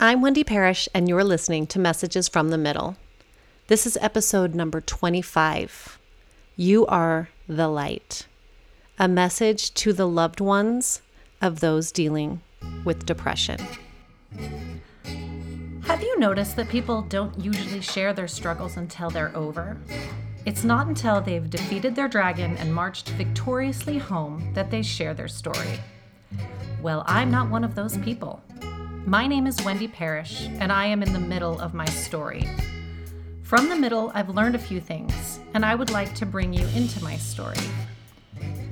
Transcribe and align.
I'm 0.00 0.22
Wendy 0.22 0.44
Parrish, 0.44 0.88
and 0.94 1.08
you're 1.08 1.24
listening 1.24 1.66
to 1.66 1.80
Messages 1.80 2.28
from 2.28 2.50
the 2.50 2.56
Middle. 2.56 2.94
This 3.66 3.84
is 3.84 3.98
episode 4.00 4.54
number 4.54 4.80
25. 4.80 5.98
You 6.54 6.86
are 6.86 7.30
the 7.48 7.66
light. 7.66 8.28
A 9.00 9.08
message 9.08 9.74
to 9.74 9.92
the 9.92 10.06
loved 10.06 10.40
ones 10.40 11.02
of 11.42 11.58
those 11.58 11.90
dealing 11.90 12.42
with 12.84 13.06
depression. 13.06 13.58
Have 15.82 16.00
you 16.00 16.16
noticed 16.20 16.54
that 16.54 16.68
people 16.68 17.02
don't 17.02 17.36
usually 17.36 17.80
share 17.80 18.12
their 18.12 18.28
struggles 18.28 18.76
until 18.76 19.10
they're 19.10 19.36
over? 19.36 19.76
It's 20.46 20.62
not 20.62 20.86
until 20.86 21.20
they've 21.20 21.50
defeated 21.50 21.96
their 21.96 22.06
dragon 22.06 22.56
and 22.58 22.72
marched 22.72 23.08
victoriously 23.08 23.98
home 23.98 24.52
that 24.54 24.70
they 24.70 24.82
share 24.82 25.12
their 25.12 25.26
story. 25.26 25.80
Well, 26.80 27.02
I'm 27.08 27.32
not 27.32 27.50
one 27.50 27.64
of 27.64 27.74
those 27.74 27.98
people. 27.98 28.40
My 29.08 29.26
name 29.26 29.46
is 29.46 29.64
Wendy 29.64 29.88
Parrish, 29.88 30.50
and 30.58 30.70
I 30.70 30.84
am 30.84 31.02
in 31.02 31.14
the 31.14 31.18
middle 31.18 31.58
of 31.62 31.72
my 31.72 31.86
story. 31.86 32.46
From 33.40 33.70
the 33.70 33.74
middle, 33.74 34.12
I've 34.12 34.28
learned 34.28 34.54
a 34.54 34.58
few 34.58 34.82
things, 34.82 35.40
and 35.54 35.64
I 35.64 35.74
would 35.74 35.88
like 35.88 36.14
to 36.16 36.26
bring 36.26 36.52
you 36.52 36.66
into 36.76 37.02
my 37.02 37.16
story. 37.16 37.56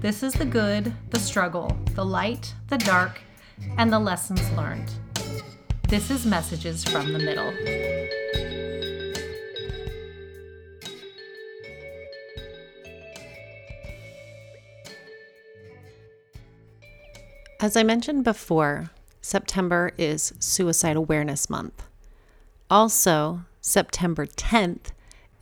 This 0.03 0.23
is 0.23 0.35
the 0.35 0.45
good, 0.45 0.93
the 1.09 1.19
struggle, 1.19 1.75
the 1.95 2.05
light, 2.05 2.55
the 2.69 2.77
dark, 2.77 3.19
and 3.79 3.91
the 3.91 3.99
lessons 3.99 4.43
learned. 4.53 4.91
This 5.89 6.11
is 6.11 6.27
Messages 6.27 6.85
from 6.85 7.15
the 7.15 7.19
Middle. 7.19 7.55
As 17.59 17.75
I 17.75 17.83
mentioned 17.83 18.23
before, 18.23 18.91
September 19.27 19.91
is 19.99 20.33
Suicide 20.39 20.95
Awareness 20.95 21.51
Month. 21.51 21.83
Also, 22.71 23.41
September 23.61 24.25
10th 24.25 24.93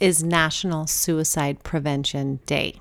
is 0.00 0.22
National 0.22 0.86
Suicide 0.86 1.62
Prevention 1.64 2.40
Day. 2.46 2.80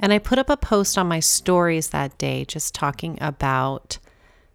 And 0.00 0.12
I 0.12 0.18
put 0.18 0.40
up 0.40 0.50
a 0.50 0.56
post 0.56 0.98
on 0.98 1.06
my 1.06 1.20
stories 1.20 1.90
that 1.90 2.18
day 2.18 2.44
just 2.44 2.74
talking 2.74 3.16
about 3.20 4.00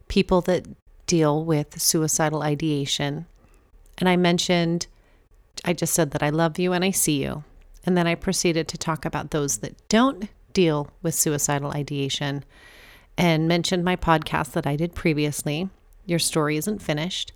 people 0.10 0.42
that 0.42 0.68
deal 1.06 1.46
with 1.46 1.82
suicidal 1.82 2.44
ideation. 2.44 3.26
And 4.00 4.10
I 4.10 4.18
mentioned, 4.18 4.88
I 5.64 5.72
just 5.72 5.94
said 5.94 6.12
that 6.12 6.22
I 6.24 6.30
love 6.30 6.60
you 6.60 6.74
and 6.74 6.84
I 6.84 6.92
see 6.92 7.24
you. 7.24 7.46
And 7.86 7.96
then 7.96 8.06
I 8.06 8.16
proceeded 8.16 8.68
to 8.68 8.78
talk 8.78 9.06
about 9.06 9.32
those 9.32 9.60
that 9.60 9.78
don't 9.88 10.28
deal 10.52 10.92
with 11.02 11.16
suicidal 11.16 11.72
ideation 11.72 12.44
and 13.18 13.48
mentioned 13.48 13.84
my 13.84 13.96
podcast 13.96 14.52
that 14.52 14.68
I 14.68 14.76
did 14.76 14.94
previously, 14.94 15.70
Your 16.06 16.20
Story 16.20 16.58
Isn't 16.58 16.82
Finished, 16.82 17.32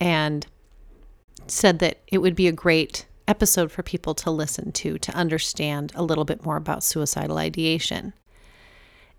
and 0.00 0.46
said 1.46 1.78
that 1.78 2.00
it 2.08 2.18
would 2.18 2.34
be 2.34 2.48
a 2.48 2.52
great 2.52 3.06
episode 3.26 3.70
for 3.70 3.82
people 3.82 4.14
to 4.14 4.30
listen 4.30 4.72
to 4.72 4.98
to 4.98 5.14
understand 5.14 5.92
a 5.94 6.02
little 6.02 6.24
bit 6.24 6.44
more 6.44 6.56
about 6.56 6.82
suicidal 6.82 7.38
ideation. 7.38 8.12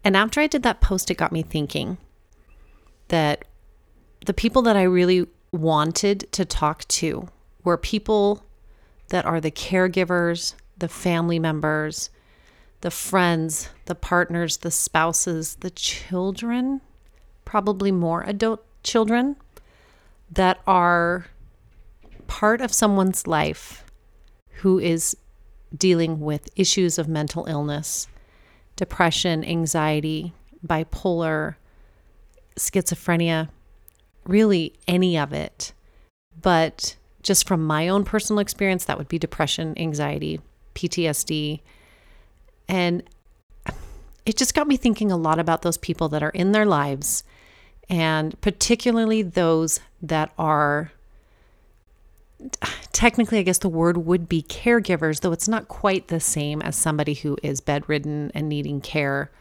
And 0.04 0.16
after 0.16 0.40
I 0.40 0.48
did 0.48 0.64
that 0.64 0.82
post, 0.82 1.10
it 1.10 1.16
got 1.16 1.32
me 1.32 1.42
thinking 1.42 1.98
that 3.08 3.46
the 4.26 4.34
people 4.34 4.62
that 4.64 4.76
I 4.76 4.84
really 4.84 5.28
wanted 5.52 6.32
to 6.32 6.46
talk 6.46 6.88
to 6.90 7.30
were 7.64 7.78
people 7.78 8.44
that 9.10 9.26
are 9.26 9.42
the 9.42 9.52
caregivers, 9.52 10.56
the 10.78 10.88
family 10.88 11.40
members, 11.40 12.10
the 12.82 12.92
friends, 12.92 13.70
the 13.86 13.96
partners, 13.96 14.58
the 14.58 14.72
spouses, 14.72 15.56
the 15.62 15.70
children, 15.70 16.82
probably 17.46 17.92
more 17.92 18.24
adult 18.24 18.64
children 18.84 19.36
that 20.32 20.60
are 20.68 21.28
part 22.28 22.62
of 22.62 22.74
someone's 22.74 23.28
life 23.28 23.86
who 24.62 24.80
is 24.80 25.16
dealing 25.76 26.20
with 26.20 26.50
issues 26.56 26.98
of 26.98 27.08
mental 27.08 27.46
illness, 27.46 28.08
depression, 28.76 29.44
anxiety, 29.44 30.34
bipolar, 30.66 31.56
schizophrenia, 32.58 33.50
really 34.26 34.74
any 34.88 35.18
of 35.18 35.34
it. 35.34 35.74
But 36.42 36.96
just 37.22 37.48
from 37.48 37.66
my 37.66 37.88
own 37.88 38.04
personal 38.04 38.40
experience, 38.40 38.86
that 38.86 38.98
would 38.98 39.08
be 39.08 39.20
depression, 39.20 39.78
anxiety, 39.78 40.40
PTSD, 40.74 41.62
and 42.68 43.04
it 44.26 44.38
just 44.38 44.56
got 44.56 44.68
me 44.68 44.78
thinking 44.78 45.12
a 45.12 45.18
lot 45.18 45.40
about 45.40 45.62
those 45.62 45.78
people 45.78 46.10
that 46.10 46.24
are 46.24 46.30
in 46.30 46.52
their 46.52 46.66
lives, 46.66 47.24
and 47.90 48.40
particularly 48.42 49.22
those 49.22 49.80
that 50.02 50.32
are 50.38 50.92
technically, 52.92 53.40
I 53.40 53.44
guess 53.44 53.60
the 53.60 53.70
word 53.70 53.98
would 53.98 54.28
be 54.28 54.44
caregivers, 54.44 55.22
though 55.22 55.32
it's 55.32 55.48
not 55.48 55.68
quite 55.68 56.08
the 56.08 56.20
same 56.20 56.62
as 56.62 56.76
somebody 56.76 57.14
who 57.14 57.38
is 57.44 57.62
bedridden 57.62 58.32
and 58.34 58.50
needing 58.50 58.82
care. 58.82 59.32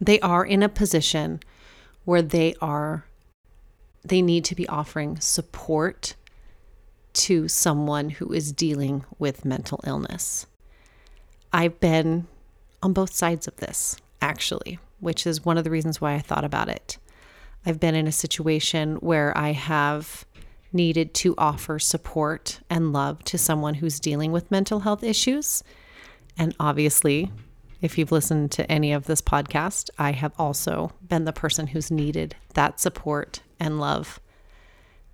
They 0.00 0.20
are 0.20 0.44
in 0.44 0.62
a 0.62 0.68
position 0.68 1.40
where 2.04 2.22
they 2.22 2.54
are, 2.60 3.04
they 4.04 4.22
need 4.22 4.44
to 4.46 4.54
be 4.54 4.68
offering 4.68 5.18
support 5.20 6.14
to 7.14 7.48
someone 7.48 8.10
who 8.10 8.32
is 8.32 8.52
dealing 8.52 9.04
with 9.18 9.44
mental 9.44 9.80
illness. 9.86 10.46
I've 11.52 11.80
been 11.80 12.26
on 12.82 12.92
both 12.92 13.12
sides 13.12 13.46
of 13.46 13.56
this, 13.56 13.96
actually, 14.20 14.78
which 15.00 15.26
is 15.26 15.44
one 15.44 15.58
of 15.58 15.64
the 15.64 15.70
reasons 15.70 16.00
why 16.00 16.14
I 16.14 16.20
thought 16.20 16.44
about 16.44 16.68
it. 16.68 16.98
I've 17.64 17.80
been 17.80 17.94
in 17.94 18.06
a 18.06 18.12
situation 18.12 18.96
where 18.96 19.36
I 19.36 19.52
have 19.52 20.24
needed 20.72 21.14
to 21.14 21.34
offer 21.38 21.78
support 21.78 22.60
and 22.70 22.92
love 22.92 23.24
to 23.24 23.38
someone 23.38 23.74
who's 23.74 23.98
dealing 23.98 24.30
with 24.30 24.50
mental 24.50 24.80
health 24.80 25.02
issues. 25.02 25.64
And 26.38 26.54
obviously, 26.60 27.30
if 27.80 27.98
you've 27.98 28.12
listened 28.12 28.52
to 28.52 28.70
any 28.70 28.92
of 28.92 29.06
this 29.06 29.20
podcast, 29.20 29.90
I 29.98 30.12
have 30.12 30.32
also 30.38 30.92
been 31.06 31.24
the 31.24 31.32
person 31.32 31.68
who's 31.68 31.90
needed 31.90 32.36
that 32.54 32.80
support 32.80 33.40
and 33.58 33.80
love. 33.80 34.20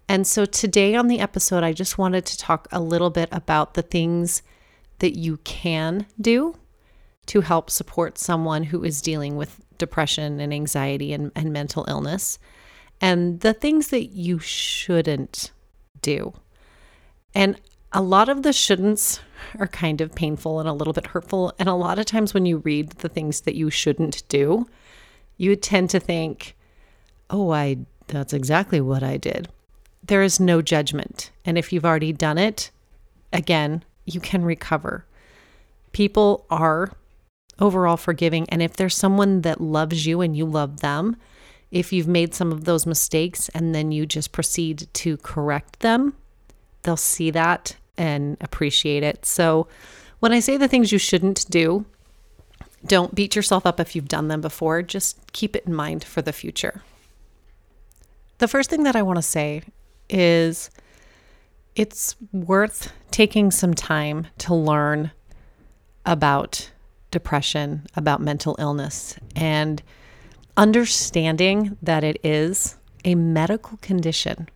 And 0.09 0.27
so 0.27 0.45
today 0.45 0.95
on 0.95 1.09
the 1.09 1.21
episode, 1.21 1.63
I 1.63 1.73
just 1.73 1.97
wanted 1.97 2.27
to 2.27 2.39
talk 2.39 2.69
a 2.71 2.81
little 2.81 3.11
bit 3.11 3.29
about 3.33 3.75
the 3.75 3.83
things 3.83 4.43
that 4.99 5.17
you 5.17 5.39
can 5.39 6.07
do 6.21 6.57
to 7.27 7.41
help 7.41 7.71
support 7.71 8.19
someone 8.19 8.65
who 8.65 8.85
is 8.85 9.01
dealing 9.01 9.37
with 9.37 9.61
depression 9.79 10.41
and 10.41 10.53
anxiety 10.53 11.13
and, 11.13 11.31
and 11.35 11.53
mental 11.53 11.85
illness, 11.89 12.39
and 13.01 13.41
the 13.41 13.53
things 13.53 13.89
that 13.89 14.07
you 14.07 14.39
shouldn't 14.39 15.51
do. 16.01 16.33
And 17.35 17.61
a 17.93 18.03
lot 18.03 18.29
of 18.29 18.43
the 18.43 18.51
shouldn'ts 18.51 19.21
are 19.59 19.67
kind 19.67 20.01
of 20.01 20.15
painful 20.15 20.61
and 20.61 20.69
a 20.69 20.73
little 20.73 20.93
bit 20.93 21.09
hurtful. 21.09 21.53
And 21.59 21.69
a 21.69 21.75
lot 21.75 21.99
of 21.99 22.07
times 22.07 22.33
when 22.33 22.47
you 22.47 22.59
read 22.59 22.91
the 22.91 23.09
things 23.09 23.43
that 23.43 23.55
you 23.55 23.71
shouldn't 23.71 24.27
do, 24.29 24.67
you 25.37 25.57
tend 25.57 25.91
to 25.91 26.01
think, 26.01 26.57
oh, 27.31 27.53
I 27.53 27.79
that's 28.09 28.33
exactly 28.33 28.81
what 28.81 29.03
I 29.03 29.17
did. 29.17 29.49
There 30.05 30.23
is 30.23 30.41
no 30.41 30.61
judgment. 30.61 31.31
And 31.45 31.57
if 31.57 31.73
you've 31.73 31.85
already 31.85 32.13
done 32.13 32.37
it, 32.39 32.71
again, 33.33 33.85
you 34.05 34.21
can 34.21 34.45
recover. 34.45 35.07
People 35.93 36.45
are 36.51 36.93
overall 37.59 37.97
forgiving. 37.97 38.49
And 38.49 38.63
if 38.63 38.77
there's 38.77 38.97
someone 38.97 39.43
that 39.43 39.61
loves 39.61 40.07
you 40.07 40.21
and 40.21 40.37
you 40.37 40.45
love 40.45 40.81
them, 40.81 41.17
if 41.71 41.93
you've 41.93 42.09
made 42.09 42.35
some 42.35 42.53
of 42.53 42.65
those 42.65 42.87
mistakes 42.87 43.49
and 43.51 43.75
then 43.75 43.93
you 43.93 44.07
just 44.07 44.33
proceed 44.33 44.89
to 44.93 45.17
correct 45.19 45.81
them, 45.81 46.15
they'll 46.83 46.97
see 46.97 47.31
that 47.31 47.77
and 47.97 48.37
appreciate 48.41 49.03
it. 49.03 49.25
So, 49.25 49.67
when 50.21 50.33
I 50.33 50.41
say 50.41 50.57
the 50.57 50.69
things 50.69 50.93
you 50.93 50.99
shouldn't 50.99 51.51
do, 51.51 51.85
don't 52.87 53.15
beat 53.15 53.35
yourself 53.35 53.67
up 53.67 53.81
if 53.81 53.97
you've 53.97 54.09
done 54.09 54.29
them 54.29 54.41
before. 54.41 54.83
Just 54.83 55.33
keep 55.33 55.57
it 55.57 55.67
in 55.67 55.75
mind 55.75 56.05
for 56.05 56.23
the 56.23 56.33
future. 56.33 56.83
The 58.39 58.49
first 58.49 58.71
thing 58.71 58.85
that 58.85 58.97
I 58.97 59.03
want 59.03 59.17
to 59.17 59.23
say 59.23 59.63
is 60.09 60.71
it's 61.75 62.17
worth 62.33 62.93
taking 63.11 63.51
some 63.51 63.75
time 63.75 64.27
to 64.39 64.55
learn 64.55 65.11
about 66.05 66.71
depression, 67.13 67.87
about 67.95 68.21
mental 68.21 68.57
illness, 68.59 69.17
and 69.37 69.83
understanding 70.57 71.77
that 71.81 72.03
it 72.03 72.19
is 72.25 72.77
a 73.05 73.15
medical 73.15 73.79
condition. 73.79 74.49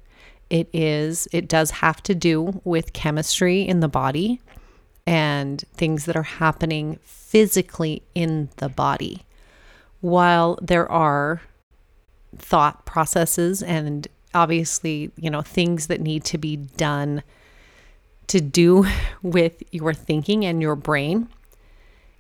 It 0.51 0.69
is, 0.73 1.29
it 1.33 1.49
does 1.49 1.71
have 1.71 2.03
to 2.05 2.15
do 2.15 2.61
with 2.65 2.93
chemistry 2.93 3.63
in 3.63 3.81
the 3.81 3.89
body 3.89 4.41
and 5.07 5.63
things 5.75 6.05
that 6.07 6.17
are 6.17 6.23
happening 6.23 6.99
physically 7.05 8.03
in 8.15 8.49
the 8.57 8.69
body. 8.69 9.23
While 10.01 10.59
there 10.61 10.91
are 10.91 11.43
thought 12.37 12.85
processes 12.87 13.63
and 13.63 14.09
obviously, 14.35 15.11
you 15.17 15.31
know, 15.31 15.43
things 15.43 15.87
that 15.87 16.01
need 16.01 16.25
to 16.25 16.39
be 16.39 16.57
done 16.57 17.23
to 18.29 18.41
do 18.41 18.87
with 19.23 19.63
your 19.73 19.95
thinking 19.95 20.45
and 20.45 20.61
your 20.61 20.77
brain, 20.77 21.29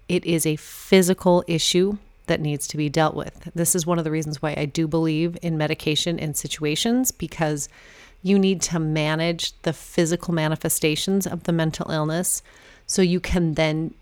it 0.08 0.24
is 0.24 0.46
a 0.46 0.56
physical 0.56 1.44
issue 1.46 1.98
that 2.26 2.40
needs 2.40 2.66
to 2.68 2.76
be 2.76 2.88
dealt 2.88 3.14
with. 3.14 3.50
This 3.54 3.74
is 3.74 3.86
one 3.86 3.98
of 3.98 4.04
the 4.04 4.10
reasons 4.10 4.42
why 4.42 4.54
I 4.56 4.64
do 4.64 4.88
believe 4.88 5.38
in 5.42 5.56
medication 5.56 6.18
in 6.18 6.34
situations 6.34 7.12
because 7.12 7.68
You 8.26 8.40
need 8.40 8.60
to 8.62 8.80
manage 8.80 9.52
the 9.62 9.72
physical 9.72 10.34
manifestations 10.34 11.28
of 11.28 11.44
the 11.44 11.52
mental 11.52 11.92
illness 11.92 12.42
so 12.84 13.00
you 13.00 13.20
can 13.20 13.54
then 13.54 13.94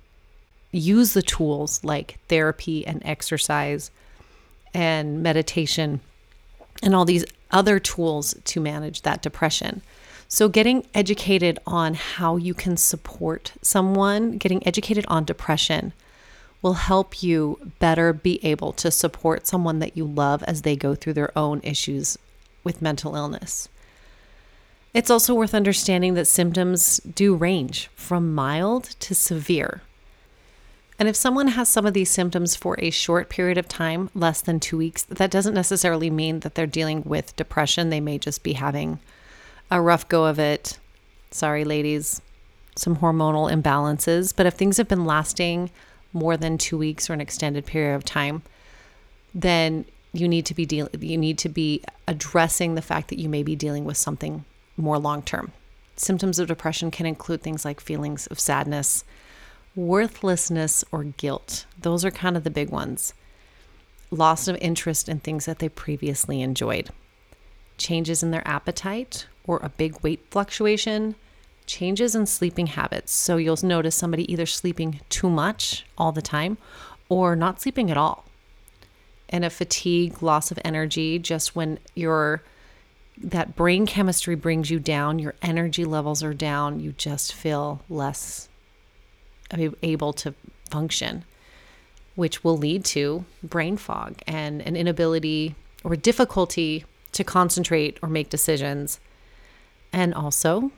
use 0.72 1.12
the 1.12 1.20
tools 1.20 1.84
like 1.84 2.18
therapy 2.28 2.86
and 2.86 3.02
exercise 3.04 3.90
and 4.72 5.22
meditation 5.22 6.00
and 6.82 6.94
all 6.94 7.04
these 7.04 7.26
other 7.50 7.78
tools 7.78 8.34
to 8.44 8.60
manage 8.62 9.02
that 9.02 9.20
depression. 9.20 9.82
So, 10.34 10.48
getting 10.48 10.84
educated 10.94 11.60
on 11.64 11.94
how 11.94 12.34
you 12.34 12.54
can 12.54 12.76
support 12.76 13.52
someone, 13.62 14.36
getting 14.36 14.66
educated 14.66 15.04
on 15.06 15.24
depression 15.24 15.92
will 16.60 16.72
help 16.72 17.22
you 17.22 17.70
better 17.78 18.12
be 18.12 18.44
able 18.44 18.72
to 18.72 18.90
support 18.90 19.46
someone 19.46 19.78
that 19.78 19.96
you 19.96 20.04
love 20.04 20.42
as 20.42 20.62
they 20.62 20.74
go 20.74 20.96
through 20.96 21.12
their 21.12 21.30
own 21.38 21.60
issues 21.62 22.18
with 22.64 22.82
mental 22.82 23.14
illness. 23.14 23.68
It's 24.92 25.08
also 25.08 25.34
worth 25.34 25.54
understanding 25.54 26.14
that 26.14 26.24
symptoms 26.24 26.98
do 26.98 27.36
range 27.36 27.88
from 27.94 28.34
mild 28.34 28.86
to 28.98 29.14
severe. 29.14 29.82
And 30.98 31.08
if 31.08 31.14
someone 31.14 31.46
has 31.46 31.68
some 31.68 31.86
of 31.86 31.94
these 31.94 32.10
symptoms 32.10 32.56
for 32.56 32.74
a 32.80 32.90
short 32.90 33.28
period 33.28 33.56
of 33.56 33.68
time, 33.68 34.10
less 34.16 34.40
than 34.40 34.58
two 34.58 34.78
weeks, 34.78 35.04
that 35.04 35.30
doesn't 35.30 35.54
necessarily 35.54 36.10
mean 36.10 36.40
that 36.40 36.56
they're 36.56 36.66
dealing 36.66 37.04
with 37.04 37.36
depression. 37.36 37.90
They 37.90 38.00
may 38.00 38.18
just 38.18 38.42
be 38.42 38.54
having 38.54 38.98
a 39.70 39.80
rough 39.80 40.08
go 40.08 40.26
of 40.26 40.38
it. 40.38 40.78
Sorry, 41.30 41.64
ladies, 41.64 42.20
some 42.76 42.96
hormonal 42.96 43.50
imbalances. 43.50 44.34
But 44.34 44.46
if 44.46 44.54
things 44.54 44.76
have 44.76 44.88
been 44.88 45.04
lasting 45.04 45.70
more 46.12 46.36
than 46.36 46.58
two 46.58 46.78
weeks 46.78 47.10
or 47.10 47.12
an 47.12 47.20
extended 47.20 47.66
period 47.66 47.96
of 47.96 48.04
time, 48.04 48.42
then 49.34 49.84
you 50.12 50.28
need 50.28 50.46
to 50.46 50.54
be 50.54 50.64
dealing. 50.64 50.92
You 51.00 51.18
need 51.18 51.38
to 51.38 51.48
be 51.48 51.82
addressing 52.06 52.74
the 52.74 52.82
fact 52.82 53.08
that 53.08 53.18
you 53.18 53.28
may 53.28 53.42
be 53.42 53.56
dealing 53.56 53.84
with 53.84 53.96
something 53.96 54.44
more 54.76 54.98
long 54.98 55.22
term. 55.22 55.52
Symptoms 55.96 56.38
of 56.38 56.48
depression 56.48 56.90
can 56.90 57.06
include 57.06 57.42
things 57.42 57.64
like 57.64 57.80
feelings 57.80 58.26
of 58.28 58.40
sadness, 58.40 59.04
worthlessness, 59.76 60.84
or 60.92 61.04
guilt. 61.04 61.66
Those 61.80 62.04
are 62.04 62.10
kind 62.10 62.36
of 62.36 62.44
the 62.44 62.50
big 62.50 62.70
ones. 62.70 63.14
Loss 64.10 64.48
of 64.48 64.56
interest 64.56 65.08
in 65.08 65.20
things 65.20 65.46
that 65.46 65.58
they 65.58 65.68
previously 65.68 66.42
enjoyed, 66.42 66.90
changes 67.76 68.22
in 68.22 68.30
their 68.30 68.46
appetite, 68.46 69.26
or 69.46 69.58
a 69.62 69.68
big 69.68 70.00
weight 70.02 70.24
fluctuation, 70.30 71.14
changes 71.66 72.14
in 72.14 72.26
sleeping 72.26 72.68
habits. 72.68 73.12
So 73.12 73.36
you'll 73.36 73.58
notice 73.62 73.94
somebody 73.94 74.30
either 74.32 74.46
sleeping 74.46 75.00
too 75.08 75.30
much 75.30 75.86
all 75.96 76.12
the 76.12 76.22
time 76.22 76.58
or 77.08 77.36
not 77.36 77.60
sleeping 77.60 77.90
at 77.90 77.96
all. 77.96 78.24
And 79.28 79.44
a 79.44 79.50
fatigue, 79.50 80.22
loss 80.22 80.50
of 80.50 80.58
energy, 80.64 81.18
just 81.18 81.56
when 81.56 81.78
your 81.94 82.42
that 83.16 83.54
brain 83.54 83.86
chemistry 83.86 84.34
brings 84.34 84.70
you 84.70 84.80
down, 84.80 85.18
your 85.18 85.34
energy 85.40 85.84
levels 85.84 86.22
are 86.22 86.34
down, 86.34 86.80
you 86.80 86.92
just 86.92 87.32
feel 87.32 87.80
less 87.88 88.48
able 89.82 90.12
to 90.12 90.34
function, 90.70 91.24
which 92.16 92.42
will 92.42 92.58
lead 92.58 92.84
to 92.84 93.24
brain 93.42 93.76
fog 93.76 94.20
and 94.26 94.60
an 94.62 94.74
inability 94.74 95.54
or 95.84 95.94
difficulty 95.94 96.84
to 97.12 97.22
concentrate 97.22 97.98
or 98.02 98.08
make 98.08 98.30
decisions, 98.30 98.98
and 99.94 100.12
also 100.12 100.72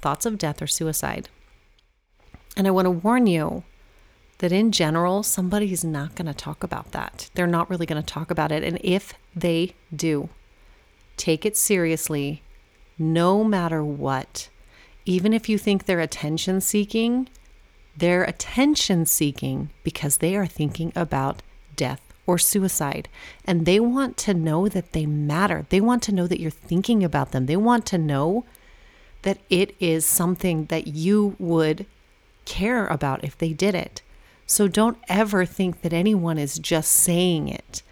thoughts 0.00 0.26
of 0.26 0.36
death 0.36 0.60
or 0.60 0.66
suicide. 0.66 1.28
And 2.56 2.66
I 2.66 2.72
want 2.72 2.86
to 2.86 2.90
warn 2.90 3.26
you 3.26 3.62
that 4.38 4.52
in 4.52 4.72
general, 4.72 5.22
somebody's 5.22 5.84
not 5.84 6.14
going 6.14 6.26
to 6.26 6.34
talk 6.34 6.62
about 6.62 6.92
that. 6.92 7.30
They're 7.34 7.46
not 7.46 7.70
really 7.70 7.86
going 7.86 8.02
to 8.02 8.06
talk 8.06 8.30
about 8.30 8.52
it. 8.52 8.62
And 8.62 8.78
if 8.82 9.14
they 9.34 9.74
do, 9.94 10.28
take 11.16 11.46
it 11.46 11.56
seriously 11.56 12.42
no 12.98 13.44
matter 13.44 13.84
what. 13.84 14.48
Even 15.04 15.32
if 15.32 15.48
you 15.48 15.56
think 15.58 15.84
they're 15.84 16.00
attention 16.00 16.60
seeking, 16.60 17.28
they're 17.96 18.24
attention 18.24 19.06
seeking 19.06 19.70
because 19.84 20.18
they 20.18 20.36
are 20.36 20.46
thinking 20.46 20.92
about 20.96 21.42
death 21.76 22.00
or 22.26 22.36
suicide. 22.36 23.08
And 23.44 23.64
they 23.64 23.78
want 23.78 24.16
to 24.18 24.34
know 24.34 24.68
that 24.68 24.92
they 24.92 25.06
matter. 25.06 25.66
They 25.68 25.80
want 25.80 26.02
to 26.04 26.12
know 26.12 26.26
that 26.26 26.40
you're 26.40 26.50
thinking 26.50 27.04
about 27.04 27.30
them. 27.30 27.46
They 27.46 27.56
want 27.56 27.86
to 27.86 27.98
know 27.98 28.44
that 29.26 29.38
it 29.50 29.74
is 29.80 30.06
something 30.06 30.66
that 30.66 30.86
you 30.86 31.34
would 31.40 31.84
care 32.44 32.86
about 32.86 33.24
if 33.24 33.36
they 33.36 33.52
did 33.52 33.74
it. 33.74 34.00
So 34.46 34.68
don't 34.68 34.98
ever 35.08 35.44
think 35.44 35.82
that 35.82 35.92
anyone 35.92 36.38
is 36.38 36.60
just 36.60 36.92
saying 36.92 37.48
it 37.48 37.82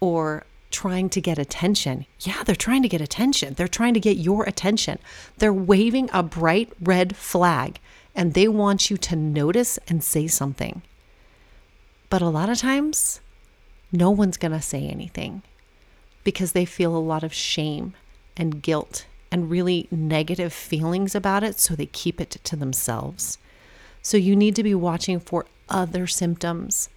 or 0.00 0.44
trying 0.70 1.08
to 1.08 1.20
get 1.22 1.38
attention. 1.38 2.04
Yeah, 2.20 2.42
they're 2.42 2.54
trying 2.54 2.82
to 2.82 2.90
get 2.90 3.00
attention. 3.00 3.54
They're 3.54 3.68
trying 3.68 3.94
to 3.94 4.00
get 4.00 4.18
your 4.18 4.44
attention. 4.44 4.98
They're 5.38 5.50
waving 5.50 6.10
a 6.12 6.22
bright 6.22 6.70
red 6.78 7.16
flag 7.16 7.80
and 8.14 8.34
they 8.34 8.46
want 8.46 8.90
you 8.90 8.98
to 8.98 9.16
notice 9.16 9.78
and 9.88 10.04
say 10.04 10.26
something. 10.26 10.82
But 12.10 12.20
a 12.20 12.28
lot 12.28 12.50
of 12.50 12.58
times, 12.58 13.22
no 13.90 14.10
one's 14.10 14.36
going 14.36 14.52
to 14.52 14.60
say 14.60 14.86
anything 14.88 15.42
because 16.22 16.52
they 16.52 16.66
feel 16.66 16.94
a 16.94 16.98
lot 16.98 17.24
of 17.24 17.32
shame 17.32 17.94
and 18.36 18.60
guilt 18.60 19.06
and 19.32 19.50
really 19.50 19.88
negative 19.90 20.52
feelings 20.52 21.14
about 21.14 21.42
it, 21.42 21.58
so 21.58 21.74
they 21.74 21.86
keep 21.86 22.20
it 22.20 22.30
to 22.44 22.54
themselves. 22.54 23.38
So 24.02 24.18
you 24.18 24.36
need 24.36 24.54
to 24.56 24.62
be 24.62 24.74
watching 24.74 25.18
for 25.18 25.46
other 25.70 26.06
symptoms, 26.06 26.90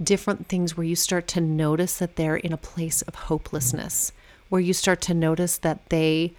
different 0.00 0.46
things 0.46 0.76
where 0.76 0.86
you 0.86 0.94
start 0.94 1.26
to 1.28 1.40
notice 1.40 1.98
that 1.98 2.14
they're 2.14 2.36
in 2.36 2.52
a 2.52 2.56
place 2.56 3.02
of 3.02 3.16
hopelessness, 3.16 4.12
where 4.48 4.60
you 4.60 4.72
start 4.72 5.00
to 5.02 5.14
notice 5.14 5.58
that 5.58 5.88
they 5.88 6.34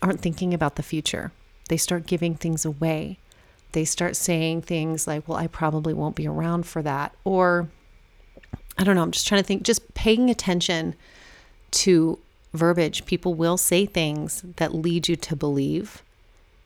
aren't 0.00 0.22
thinking 0.22 0.54
about 0.54 0.76
the 0.76 0.82
future. 0.82 1.32
They 1.68 1.76
start 1.76 2.06
giving 2.06 2.34
things 2.34 2.64
away. 2.64 3.18
They 3.72 3.84
start 3.84 4.16
saying 4.16 4.62
things 4.62 5.06
like, 5.06 5.28
Well, 5.28 5.38
I 5.38 5.48
probably 5.48 5.92
won't 5.92 6.16
be 6.16 6.26
around 6.26 6.66
for 6.66 6.82
that. 6.82 7.14
Or, 7.24 7.68
I 8.78 8.84
don't 8.84 8.96
know, 8.96 9.02
I'm 9.02 9.10
just 9.10 9.28
trying 9.28 9.42
to 9.42 9.46
think, 9.46 9.64
just 9.64 9.92
paying 9.92 10.30
attention 10.30 10.94
to 11.72 12.18
verbiage. 12.52 13.06
People 13.06 13.34
will 13.34 13.56
say 13.56 13.86
things 13.86 14.44
that 14.56 14.74
lead 14.74 15.08
you 15.08 15.16
to 15.16 15.36
believe 15.36 16.02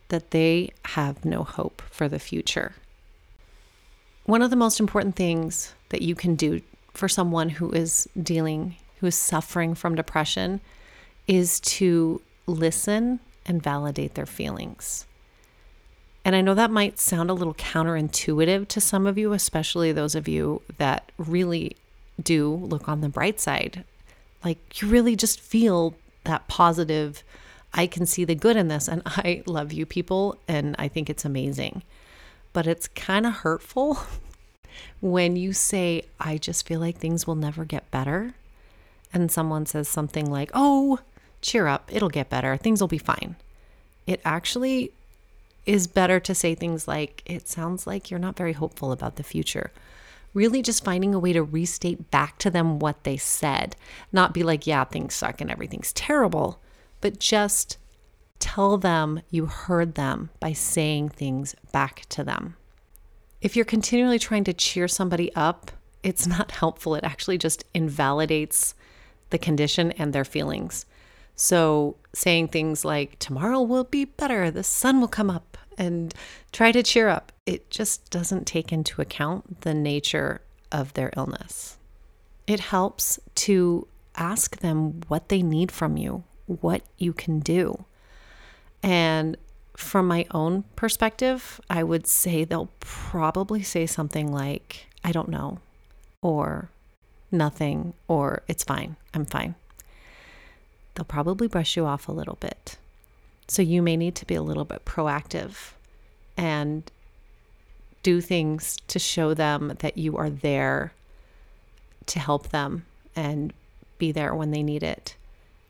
that 0.09 0.31
they 0.31 0.71
have 0.85 1.25
no 1.25 1.43
hope 1.43 1.81
for 1.89 2.07
the 2.07 2.19
future. 2.19 2.75
One 4.25 4.41
of 4.41 4.49
the 4.49 4.55
most 4.55 4.79
important 4.79 5.15
things 5.15 5.73
that 5.89 6.01
you 6.01 6.15
can 6.15 6.35
do 6.35 6.61
for 6.93 7.07
someone 7.07 7.49
who 7.49 7.71
is 7.71 8.07
dealing, 8.21 8.75
who 8.99 9.07
is 9.07 9.15
suffering 9.15 9.75
from 9.75 9.95
depression, 9.95 10.61
is 11.27 11.59
to 11.59 12.21
listen 12.47 13.19
and 13.45 13.61
validate 13.61 14.15
their 14.15 14.25
feelings. 14.25 15.05
And 16.23 16.35
I 16.35 16.41
know 16.41 16.55
that 16.55 16.71
might 16.71 16.97
sound 16.97 17.29
a 17.29 17.33
little 17.33 17.53
counterintuitive 17.53 18.67
to 18.69 18.81
some 18.81 19.05
of 19.05 19.17
you, 19.17 19.33
especially 19.33 19.91
those 19.91 20.15
of 20.15 20.27
you 20.27 20.63
that 20.77 21.11
really 21.17 21.75
do 22.21 22.51
look 22.51 22.89
on 22.89 23.01
the 23.01 23.09
bright 23.09 23.39
side 23.39 23.83
like 24.43 24.81
you 24.81 24.87
really 24.87 25.15
just 25.15 25.39
feel 25.39 25.95
that 26.23 26.47
positive, 26.47 27.23
I 27.73 27.87
can 27.87 28.05
see 28.05 28.25
the 28.25 28.35
good 28.35 28.55
in 28.55 28.67
this. 28.67 28.87
And 28.87 29.01
I 29.05 29.43
love 29.45 29.71
you 29.73 29.85
people. 29.85 30.37
And 30.47 30.75
I 30.77 30.87
think 30.87 31.09
it's 31.09 31.25
amazing. 31.25 31.83
But 32.53 32.67
it's 32.67 32.87
kind 32.89 33.25
of 33.25 33.33
hurtful 33.33 33.99
when 35.01 35.35
you 35.35 35.53
say, 35.53 36.03
I 36.19 36.37
just 36.37 36.67
feel 36.67 36.79
like 36.79 36.97
things 36.97 37.27
will 37.27 37.35
never 37.35 37.65
get 37.65 37.91
better. 37.91 38.33
And 39.13 39.31
someone 39.31 39.65
says 39.65 39.87
something 39.87 40.29
like, 40.29 40.51
Oh, 40.53 40.99
cheer 41.41 41.67
up, 41.67 41.89
it'll 41.93 42.09
get 42.09 42.29
better, 42.29 42.57
things 42.57 42.81
will 42.81 42.87
be 42.87 42.97
fine. 42.97 43.35
It 44.07 44.19
actually 44.25 44.91
is 45.65 45.87
better 45.87 46.19
to 46.19 46.35
say 46.35 46.55
things 46.55 46.87
like, 46.87 47.21
It 47.25 47.47
sounds 47.47 47.87
like 47.87 48.09
you're 48.09 48.19
not 48.19 48.35
very 48.37 48.53
hopeful 48.53 48.91
about 48.91 49.15
the 49.15 49.23
future 49.23 49.71
really 50.35 50.61
just 50.61 50.83
finding 50.83 51.15
a 51.15 51.19
way 51.19 51.33
to 51.33 51.41
restate 51.41 52.11
back 52.11 52.37
to 52.37 52.51
them 52.51 52.77
what 52.77 53.03
they 53.03 53.17
said. 53.17 53.75
Not 54.11 54.33
be 54.33 54.43
like, 54.43 54.67
yeah, 54.67 54.83
things 54.83 55.15
suck 55.15 55.41
and 55.41 55.49
everything's 55.49 55.93
terrible, 55.93 56.61
but 57.01 57.19
just 57.19 57.77
tell 58.37 58.77
them 58.77 59.21
you 59.31 59.47
heard 59.47 59.95
them 59.95 60.29
by 60.39 60.53
saying 60.53 61.09
things 61.09 61.55
back 61.71 62.05
to 62.09 62.23
them. 62.23 62.55
If 63.41 63.55
you're 63.55 63.65
continually 63.65 64.19
trying 64.19 64.43
to 64.43 64.53
cheer 64.53 64.87
somebody 64.87 65.33
up, 65.35 65.71
it's 66.03 66.27
not 66.27 66.51
helpful. 66.61 66.95
It 66.95 67.03
actually 67.03 67.37
just 67.37 67.63
invalidates 67.73 68.75
the 69.29 69.37
condition 69.37 69.91
and 69.93 70.13
their 70.13 70.25
feelings. 70.25 70.85
So, 71.35 71.97
saying 72.13 72.49
things 72.49 72.85
like, 72.85 73.19
tomorrow 73.19 73.61
will 73.61 73.83
be 73.83 74.05
better, 74.05 74.49
the 74.49 74.63
sun 74.63 75.01
will 75.01 75.09
come 75.09 75.29
up, 75.29 75.57
and 75.77 76.13
try 76.51 76.71
to 76.71 76.83
cheer 76.83 77.09
up. 77.09 77.31
It 77.45 77.69
just 77.69 78.09
doesn't 78.09 78.45
take 78.45 78.71
into 78.71 79.01
account 79.01 79.61
the 79.61 79.73
nature 79.73 80.41
of 80.71 80.93
their 80.93 81.11
illness. 81.15 81.77
It 82.47 82.59
helps 82.59 83.19
to 83.35 83.87
ask 84.15 84.57
them 84.57 85.01
what 85.07 85.29
they 85.29 85.41
need 85.41 85.71
from 85.71 85.97
you, 85.97 86.23
what 86.45 86.83
you 86.97 87.13
can 87.13 87.39
do. 87.39 87.85
And 88.81 89.37
from 89.75 90.07
my 90.07 90.25
own 90.31 90.63
perspective, 90.75 91.59
I 91.69 91.83
would 91.83 92.07
say 92.07 92.45
they'll 92.45 92.71
probably 92.79 93.63
say 93.63 93.85
something 93.85 94.31
like, 94.31 94.87
I 95.03 95.11
don't 95.11 95.29
know, 95.29 95.59
or 96.21 96.69
nothing, 97.31 97.93
or 98.07 98.43
it's 98.47 98.63
fine, 98.63 98.95
I'm 99.13 99.25
fine. 99.25 99.55
They'll 100.93 101.05
probably 101.05 101.47
brush 101.47 101.75
you 101.75 101.85
off 101.85 102.07
a 102.07 102.13
little 102.13 102.37
bit 102.39 102.77
So 103.47 103.61
you 103.61 103.81
may 103.81 103.95
need 103.95 104.15
to 104.15 104.25
be 104.25 104.35
a 104.35 104.41
little 104.41 104.65
bit 104.65 104.85
proactive 104.85 105.73
and 106.35 106.89
do 108.03 108.21
things 108.21 108.77
to 108.87 108.99
show 108.99 109.33
them 109.33 109.73
that 109.79 109.97
you 109.97 110.17
are 110.17 110.29
there 110.29 110.93
to 112.07 112.19
help 112.19 112.49
them 112.49 112.85
and 113.15 113.53
be 113.97 114.11
there 114.11 114.35
when 114.35 114.51
they 114.51 114.63
need 114.63 114.83
it. 114.83 115.15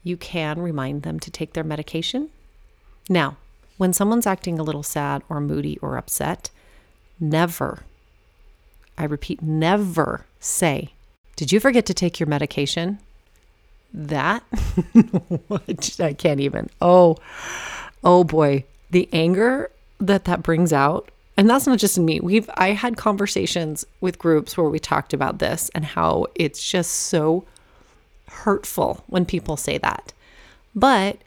You 0.03 0.17
can 0.17 0.61
remind 0.61 1.03
them 1.03 1.19
to 1.19 1.31
take 1.31 1.53
their 1.53 1.63
medication. 1.63 2.29
Now, 3.09 3.37
when 3.77 3.93
someone's 3.93 4.27
acting 4.27 4.57
a 4.59 4.63
little 4.63 4.83
sad 4.83 5.23
or 5.29 5.39
moody 5.41 5.77
or 5.79 5.97
upset, 5.97 6.49
never, 7.19 7.83
I 8.97 9.03
repeat, 9.03 9.41
never 9.41 10.25
say, 10.39 10.93
Did 11.35 11.51
you 11.51 11.59
forget 11.59 11.85
to 11.87 11.93
take 11.93 12.19
your 12.19 12.27
medication? 12.27 12.99
That, 13.95 14.43
I 15.99 16.13
can't 16.13 16.41
even. 16.41 16.69
Oh, 16.81 17.15
oh 18.03 18.23
boy. 18.23 18.65
The 18.91 19.07
anger 19.13 19.71
that 19.99 20.25
that 20.25 20.43
brings 20.43 20.73
out 20.73 21.09
and 21.37 21.49
that's 21.49 21.67
not 21.67 21.79
just 21.79 21.97
me. 21.97 22.19
We've 22.19 22.49
i 22.55 22.71
had 22.71 22.97
conversations 22.97 23.85
with 24.01 24.19
groups 24.19 24.57
where 24.57 24.69
we 24.69 24.79
talked 24.79 25.13
about 25.13 25.39
this 25.39 25.69
and 25.75 25.85
how 25.85 26.27
it's 26.35 26.69
just 26.69 26.91
so 26.91 27.45
hurtful 28.27 29.03
when 29.07 29.25
people 29.25 29.57
say 29.57 29.77
that. 29.77 30.13
But 30.73 31.17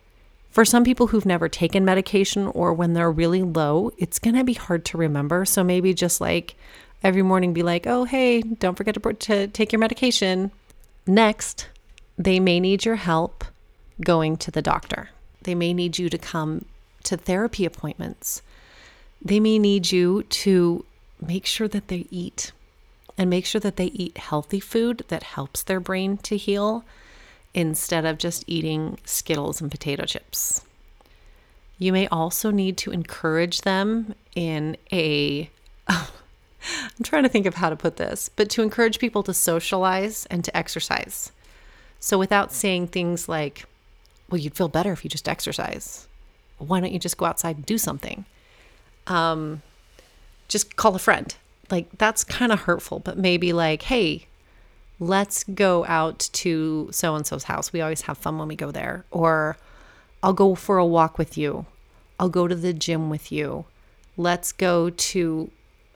for 0.51 0.65
some 0.65 0.85
people 0.85 1.09
who've 1.09 1.27
never 1.27 1.49
taken 1.49 1.85
medication 1.85 2.47
or 2.49 2.73
when 2.73 2.95
they're 2.95 3.11
really 3.11 3.43
low 3.43 3.93
it's 3.99 4.19
going 4.19 4.37
to 4.37 4.45
be 4.45 4.55
hard 4.55 4.85
to 4.87 4.99
remember. 4.99 5.45
So 5.45 5.63
maybe 5.63 5.95
just 5.95 6.21
like 6.21 6.55
every 7.03 7.23
morning 7.23 7.53
be 7.53 7.63
like 7.63 7.87
oh 7.87 8.05
hey 8.05 8.43
don't 8.43 8.77
forget 8.77 8.95
to, 8.95 9.13
to 9.13 9.49
take 9.49 9.73
your 9.73 9.81
medication. 9.81 10.51
Next 11.07 11.69
they 12.19 12.41
may 12.41 12.61
need 12.61 12.85
your 12.85 12.97
help 12.97 13.45
going 14.03 14.37
to 14.37 14.51
the 14.51 14.63
doctor 14.63 15.11
they 15.43 15.55
may 15.55 15.73
need 15.73 15.99
you 15.99 16.09
to 16.09 16.19
come 16.19 16.65
to 17.03 17.17
therapy 17.17 17.65
appointments 17.65 18.43
they 19.23 19.41
may 19.41 19.59
need 19.59 19.91
you 19.91 20.23
to 20.25 20.85
make 21.21 21.47
sure 21.47 21.69
that 21.69 21.89
they 21.89 22.07
eat 22.11 22.53
and 23.17 23.29
make 23.29 23.45
sure 23.45 23.61
that 23.61 23.77
they 23.77 23.87
eat 23.87 24.17
healthy 24.17 24.61
food 24.61 25.05
that 25.09 25.25
helps 25.25 25.63
their 25.65 25.81
brain 25.81 26.17
to 26.19 26.37
heal 26.37 26.85
instead 27.53 28.05
of 28.05 28.19
just 28.19 28.45
eating 28.47 28.99
Skittles 29.05 29.61
and 29.61 29.71
potato 29.71 30.05
chips. 30.05 30.63
You 31.79 31.93
may 31.93 32.07
also 32.09 32.51
need 32.51 32.77
to 32.79 32.93
encourage 32.93 33.63
them 33.63 34.15
in 34.35 34.77
a 34.93 35.51
I'm 35.89 37.05
trying 37.05 37.23
to 37.23 37.29
think 37.29 37.47
of 37.47 37.55
how 37.55 37.71
to 37.71 37.77
put 37.77 37.97
this, 37.97 38.29
but 38.35 38.51
to 38.51 38.63
encourage 38.63 38.99
people 38.99 39.23
to 39.25 39.35
socialize 39.35 40.27
and 40.27 40.45
to 40.45 40.57
exercise. 40.57 41.33
So 42.01 42.19
without 42.19 42.53
saying 42.53 42.89
things 42.89 43.29
like, 43.29 43.65
well, 44.31 44.41
you'd 44.41 44.55
feel 44.55 44.69
better 44.69 44.93
if 44.93 45.05
you 45.05 45.11
just 45.11 45.29
exercise. 45.29 46.07
Why 46.59 46.81
don't 46.81 46.93
you 46.93 46.99
just 46.99 47.17
go 47.17 47.27
outside 47.27 47.57
and 47.57 47.67
do 47.67 47.79
something? 47.79 48.25
um, 49.09 49.63
just 50.47 50.77
call 50.77 50.95
a 50.95 50.99
friend. 50.99 51.35
Like 51.71 51.89
that's 51.99 52.25
kind 52.25 52.53
of 52.53 52.61
hurtful, 52.61 53.01
but 53.01 53.19
maybe 53.19 53.53
like, 53.53 53.83
hey, 53.83 54.27
let's 55.01 55.45
go 55.45 55.85
out 55.87 56.31
to 56.33 56.89
so 56.93 57.15
and 57.15 57.27
so's 57.27 57.45
house. 57.45 57.73
We 57.73 57.81
always 57.81 58.03
have 58.03 58.17
fun 58.19 58.39
when 58.39 58.49
we 58.49 58.57
go 58.57 58.71
there. 58.71 59.05
Or 59.11 59.57
I'll 60.23 60.33
go 60.33 60.55
for 60.55 60.79
a 60.79 60.87
walk 60.87 61.19
with 61.19 61.37
you. 61.37 61.67
I'll 62.19 62.29
go 62.29 62.49
to 62.49 62.55
the 62.55 62.73
gym 62.73 63.11
with 63.11 63.31
you. 63.31 63.65
Let's 64.17 64.53
go 64.53 64.91
to 64.91 65.51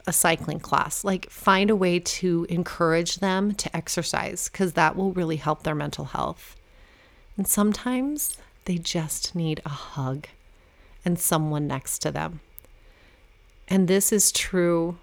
a 0.06 0.12
cycling 0.12 0.60
class. 0.60 1.04
Like 1.04 1.30
find 1.30 1.70
a 1.70 1.76
way 1.76 1.98
to 1.98 2.46
encourage 2.48 3.16
them 3.16 3.54
to 3.54 3.74
exercise 3.76 4.48
because 4.48 4.72
that 4.72 4.96
will 4.96 5.12
really 5.12 5.36
help 5.36 5.62
their 5.62 5.74
mental 5.74 6.06
health. 6.06 6.56
And 7.36 7.46
sometimes 7.46 8.36
they 8.64 8.78
just 8.78 9.34
need 9.34 9.60
a 9.64 9.70
hug 9.70 10.26
and 11.04 11.18
someone 11.18 11.66
next 11.66 12.00
to 12.00 12.10
them. 12.10 12.40
And 13.68 13.88
this 13.88 14.12
is 14.12 14.32
true 14.32 14.98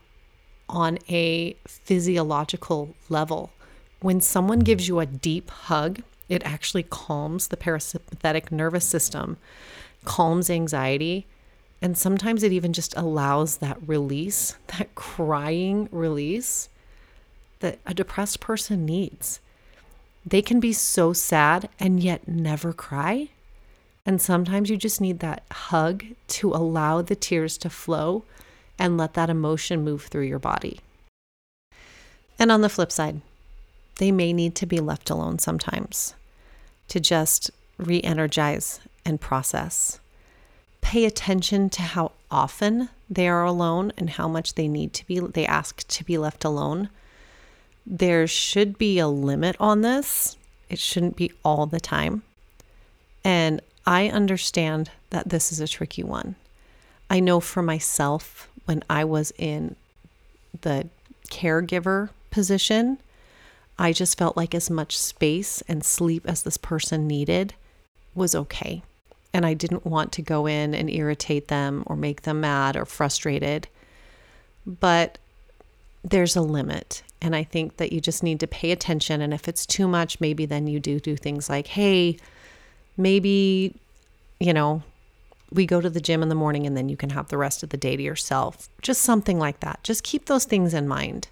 on 0.68 1.00
a 1.10 1.53
physiological 1.68 2.96
level. 3.10 3.51
When 4.01 4.22
someone 4.22 4.60
gives 4.60 4.88
you 4.88 5.00
a 5.00 5.06
deep 5.06 5.50
hug, 5.50 6.01
it 6.29 6.44
actually 6.46 6.84
calms 6.84 7.48
the 7.48 7.58
parasympathetic 7.58 8.51
nervous 8.51 8.86
system, 8.86 9.38
calms 10.06 10.50
anxiety, 10.50 11.25
and 11.81 11.98
sometimes 11.98 12.43
it 12.43 12.51
even 12.51 12.74
just 12.74 12.95
allows 12.98 13.57
that 13.57 13.77
release, 13.88 14.57
that 14.77 14.93
crying 14.95 15.88
release 15.91 16.69
that 17.59 17.79
a 17.86 17.93
depressed 17.93 18.39
person 18.39 18.86
needs. 18.86 19.39
They 20.25 20.41
can 20.41 20.59
be 20.59 20.74
so 20.74 21.13
sad 21.13 21.69
and 21.79 22.01
yet 22.01 22.27
never 22.27 22.74
cry. 22.74 23.29
And 24.05 24.21
sometimes 24.21 24.69
you 24.69 24.77
just 24.77 25.01
need 25.01 25.19
that 25.19 25.43
hug 25.51 26.03
to 26.27 26.53
allow 26.53 27.01
the 27.01 27.15
tears 27.15 27.57
to 27.59 27.69
flow 27.69 28.24
and 28.77 28.98
let 28.98 29.13
that 29.13 29.29
emotion 29.29 29.83
move 29.83 30.03
through 30.03 30.24
your 30.24 30.39
body. 30.39 30.79
And 32.38 32.51
on 32.51 32.62
the 32.62 32.69
flip 32.69 32.91
side, 32.91 33.21
they 33.98 34.12
may 34.12 34.31
need 34.31 34.55
to 34.55 34.65
be 34.65 34.79
left 34.79 35.09
alone 35.09 35.39
sometimes 35.39 36.15
to 36.88 37.00
just 37.00 37.51
re 37.77 38.01
energize 38.01 38.79
and 39.05 39.19
process. 39.19 40.00
Pay 40.81 41.05
attention 41.05 41.69
to 41.71 41.81
how 41.81 42.13
often 42.31 42.89
they 43.09 43.27
are 43.27 43.43
alone 43.43 43.91
and 43.98 44.12
how 44.12 44.27
much 44.27 44.55
they 44.55 44.67
need 44.67 44.93
to 44.93 45.05
be, 45.05 45.19
they 45.19 45.45
ask 45.45 45.88
to 45.88 46.03
be 46.03 46.17
left 46.17 46.43
alone. 46.43 46.89
There 47.86 48.27
should 48.27 48.77
be 48.77 49.00
a 49.00 49.07
limit 49.07 49.55
on 49.59 49.81
this, 49.81 50.38
it 50.69 50.79
shouldn't 50.79 51.15
be 51.15 51.31
all 51.43 51.65
the 51.65 51.79
time. 51.79 52.24
And 53.24 53.62
I 53.86 54.07
understand 54.07 54.91
that 55.09 55.29
this 55.29 55.51
is 55.51 55.59
a 55.59 55.67
tricky 55.67 56.03
one. 56.03 56.36
I 57.09 57.19
know 57.19 57.39
for 57.39 57.63
myself, 57.63 58.50
when 58.65 58.83
I 58.89 59.03
was 59.03 59.33
in 59.38 59.75
the 60.62 60.88
caregiver 61.29 62.09
position, 62.29 63.00
I 63.79 63.93
just 63.93 64.17
felt 64.17 64.38
like 64.38 64.53
as 64.53 64.69
much 64.69 64.98
space 64.98 65.63
and 65.67 65.83
sleep 65.83 66.27
as 66.27 66.43
this 66.43 66.57
person 66.57 67.07
needed 67.07 67.55
was 68.13 68.36
okay. 68.36 68.83
And 69.33 69.45
I 69.45 69.53
didn't 69.53 69.86
want 69.86 70.12
to 70.13 70.21
go 70.21 70.48
in 70.48 70.74
and 70.74 70.89
irritate 70.89 71.48
them 71.50 71.83
or 71.86 71.95
make 71.95 72.24
them 72.24 72.41
mad 72.41 72.75
or 72.75 72.86
frustrated. 72.86 73.67
But 74.65 75.17
there's 76.03 76.36
a 76.36 76.41
limit. 76.41 77.03
And 77.21 77.36
I 77.36 77.43
think 77.43 77.77
that 77.77 77.91
you 77.91 78.00
just 78.00 78.24
need 78.24 78.39
to 78.39 78.48
pay 78.48 78.71
attention. 78.71 79.21
And 79.21 79.33
if 79.33 79.48
it's 79.48 79.65
too 79.65 79.88
much, 79.88 80.19
maybe 80.19 80.45
then 80.45 80.67
you 80.67 80.79
do 80.79 81.00
do 81.00 81.15
things 81.15 81.50
like, 81.50 81.67
hey, 81.67 82.17
maybe, 82.98 83.75
you 84.39 84.53
know, 84.53 84.83
we 85.51 85.65
go 85.65 85.81
to 85.81 85.89
the 85.89 86.01
gym 86.01 86.21
in 86.21 86.29
the 86.29 86.36
morning 86.36 86.65
and 86.65 86.77
then 86.77 86.89
you 86.89 86.98
can 86.98 87.09
have 87.09 87.27
the 87.27 87.38
rest 87.38 87.63
of 87.63 87.69
the 87.69 87.77
day 87.77 87.98
to 87.98 88.03
yourself. 88.03 88.69
Just 88.81 89.01
something 89.01 89.39
like 89.39 89.59
that. 89.62 89.83
Just 89.83 90.03
keep 90.03 90.25
those 90.25 90.45
things 90.45 90.74
in 90.74 90.88
mind. 90.88 91.27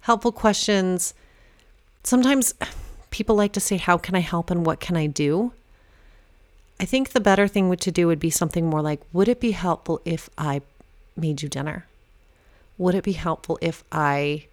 Helpful 0.00 0.32
questions. 0.32 1.14
Sometimes 2.02 2.54
people 3.10 3.36
like 3.36 3.52
to 3.52 3.60
say, 3.60 3.76
How 3.76 3.98
can 3.98 4.14
I 4.14 4.20
help 4.20 4.50
and 4.50 4.66
what 4.66 4.80
can 4.80 4.96
I 4.96 5.06
do? 5.06 5.52
I 6.84 6.86
think 6.86 7.12
the 7.12 7.20
better 7.20 7.48
thing 7.48 7.74
to 7.74 7.90
do 7.90 8.08
would 8.08 8.20
be 8.20 8.28
something 8.28 8.66
more 8.68 8.82
like, 8.82 9.00
Would 9.10 9.26
it 9.26 9.40
be 9.40 9.52
helpful 9.52 10.02
if 10.04 10.28
I 10.36 10.60
made 11.16 11.40
you 11.40 11.48
dinner? 11.48 11.86
Would 12.76 12.94
it 12.94 13.04
be 13.04 13.12
helpful 13.12 13.58
if 13.62 13.82
I 13.90 14.44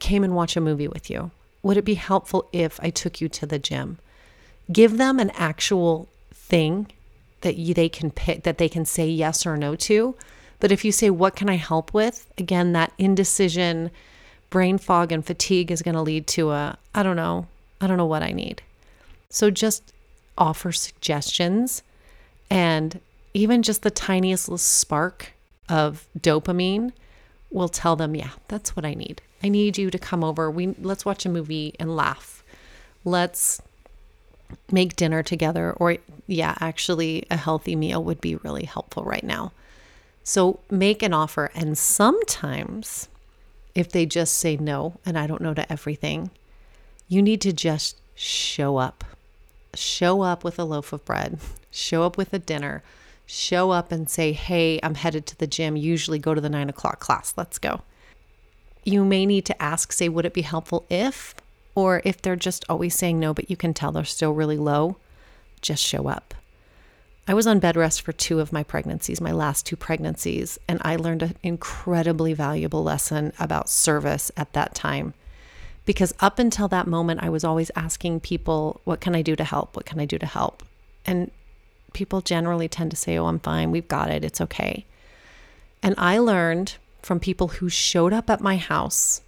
came 0.00 0.24
and 0.24 0.34
watch 0.34 0.56
a 0.56 0.60
movie 0.60 0.88
with 0.88 1.08
you? 1.08 1.30
Would 1.62 1.76
it 1.76 1.84
be 1.84 1.94
helpful 1.94 2.48
if 2.52 2.80
I 2.82 2.90
took 2.90 3.20
you 3.20 3.28
to 3.28 3.46
the 3.46 3.60
gym? 3.60 3.98
Give 4.72 4.98
them 4.98 5.20
an 5.20 5.30
actual 5.36 6.08
thing 6.34 6.88
that 7.42 7.54
you, 7.54 7.74
they 7.74 7.88
can 7.88 8.10
pick 8.10 8.42
that 8.42 8.58
they 8.58 8.68
can 8.68 8.84
say 8.84 9.06
yes 9.08 9.46
or 9.46 9.56
no 9.56 9.76
to. 9.76 10.16
But 10.58 10.72
if 10.72 10.84
you 10.84 10.90
say 10.90 11.10
what 11.10 11.36
can 11.36 11.48
I 11.48 11.58
help 11.58 11.94
with, 11.94 12.26
again 12.36 12.72
that 12.72 12.92
indecision, 12.98 13.92
brain 14.50 14.78
fog 14.78 15.12
and 15.12 15.24
fatigue 15.24 15.70
is 15.70 15.82
going 15.82 15.94
to 15.94 16.02
lead 16.02 16.26
to 16.26 16.50
a 16.50 16.76
I 16.92 17.04
don't 17.04 17.14
know, 17.14 17.46
I 17.80 17.86
don't 17.86 17.98
know 17.98 18.04
what 18.04 18.24
I 18.24 18.32
need. 18.32 18.62
So 19.30 19.52
just 19.52 19.92
offer 20.38 20.72
suggestions 20.72 21.82
and 22.50 23.00
even 23.34 23.62
just 23.62 23.82
the 23.82 23.90
tiniest 23.90 24.48
little 24.48 24.58
spark 24.58 25.32
of 25.68 26.06
dopamine 26.18 26.92
will 27.50 27.68
tell 27.68 27.96
them, 27.96 28.14
yeah, 28.14 28.30
that's 28.48 28.74
what 28.74 28.84
I 28.84 28.94
need. 28.94 29.22
I 29.42 29.48
need 29.48 29.78
you 29.78 29.90
to 29.90 29.98
come 29.98 30.24
over. 30.24 30.50
We 30.50 30.68
let's 30.80 31.04
watch 31.04 31.26
a 31.26 31.28
movie 31.28 31.74
and 31.78 31.94
laugh. 31.94 32.42
Let's 33.04 33.60
make 34.70 34.96
dinner 34.96 35.22
together, 35.22 35.72
or 35.72 35.98
yeah, 36.26 36.56
actually, 36.60 37.24
a 37.30 37.36
healthy 37.36 37.76
meal 37.76 38.02
would 38.02 38.20
be 38.20 38.36
really 38.36 38.64
helpful 38.64 39.04
right 39.04 39.24
now. 39.24 39.52
So 40.24 40.60
make 40.70 41.02
an 41.02 41.12
offer. 41.12 41.50
And 41.54 41.76
sometimes, 41.78 43.08
if 43.74 43.90
they 43.90 44.06
just 44.06 44.34
say 44.34 44.56
no 44.56 44.98
and 45.04 45.18
I 45.18 45.26
don't 45.26 45.42
know 45.42 45.54
to 45.54 45.70
everything, 45.70 46.30
you 47.08 47.22
need 47.22 47.40
to 47.42 47.52
just 47.52 48.00
show 48.14 48.78
up. 48.78 49.04
Show 49.76 50.22
up 50.22 50.42
with 50.42 50.58
a 50.58 50.64
loaf 50.64 50.92
of 50.92 51.04
bread, 51.04 51.38
show 51.70 52.02
up 52.02 52.16
with 52.16 52.32
a 52.32 52.38
dinner, 52.38 52.82
show 53.26 53.70
up 53.70 53.92
and 53.92 54.08
say, 54.08 54.32
Hey, 54.32 54.80
I'm 54.82 54.94
headed 54.94 55.26
to 55.26 55.38
the 55.38 55.46
gym. 55.46 55.76
Usually 55.76 56.18
go 56.18 56.34
to 56.34 56.40
the 56.40 56.48
nine 56.48 56.68
o'clock 56.68 56.98
class. 56.98 57.34
Let's 57.36 57.58
go. 57.58 57.82
You 58.84 59.04
may 59.04 59.26
need 59.26 59.44
to 59.46 59.62
ask, 59.62 59.92
say, 59.92 60.08
Would 60.08 60.24
it 60.24 60.34
be 60.34 60.42
helpful 60.42 60.86
if? 60.88 61.34
Or 61.74 62.00
if 62.04 62.22
they're 62.22 62.36
just 62.36 62.64
always 62.68 62.94
saying 62.94 63.20
no, 63.20 63.34
but 63.34 63.50
you 63.50 63.56
can 63.56 63.74
tell 63.74 63.92
they're 63.92 64.04
still 64.04 64.32
really 64.32 64.56
low, 64.56 64.96
just 65.60 65.84
show 65.84 66.08
up. 66.08 66.34
I 67.28 67.34
was 67.34 67.46
on 67.46 67.58
bed 67.58 67.76
rest 67.76 68.02
for 68.02 68.12
two 68.12 68.38
of 68.38 68.52
my 68.52 68.62
pregnancies, 68.62 69.20
my 69.20 69.32
last 69.32 69.66
two 69.66 69.76
pregnancies, 69.76 70.58
and 70.68 70.80
I 70.84 70.94
learned 70.94 71.22
an 71.22 71.36
incredibly 71.42 72.32
valuable 72.32 72.84
lesson 72.84 73.32
about 73.38 73.68
service 73.68 74.30
at 74.36 74.52
that 74.52 74.74
time. 74.74 75.12
Because 75.86 76.12
up 76.20 76.38
until 76.38 76.68
that 76.68 76.86
moment, 76.86 77.22
I 77.22 77.30
was 77.30 77.44
always 77.44 77.70
asking 77.74 78.20
people, 78.20 78.80
What 78.84 79.00
can 79.00 79.14
I 79.14 79.22
do 79.22 79.34
to 79.36 79.44
help? 79.44 79.74
What 79.74 79.86
can 79.86 79.98
I 79.98 80.04
do 80.04 80.18
to 80.18 80.26
help? 80.26 80.62
And 81.06 81.30
people 81.94 82.20
generally 82.20 82.68
tend 82.68 82.90
to 82.90 82.96
say, 82.96 83.16
Oh, 83.16 83.26
I'm 83.26 83.38
fine. 83.38 83.70
We've 83.70 83.88
got 83.88 84.10
it. 84.10 84.24
It's 84.24 84.40
okay. 84.42 84.84
And 85.82 85.94
I 85.96 86.18
learned 86.18 86.74
from 87.00 87.20
people 87.20 87.48
who 87.48 87.68
showed 87.68 88.12
up 88.12 88.28
at 88.28 88.40
my 88.40 88.56
house 88.56 89.22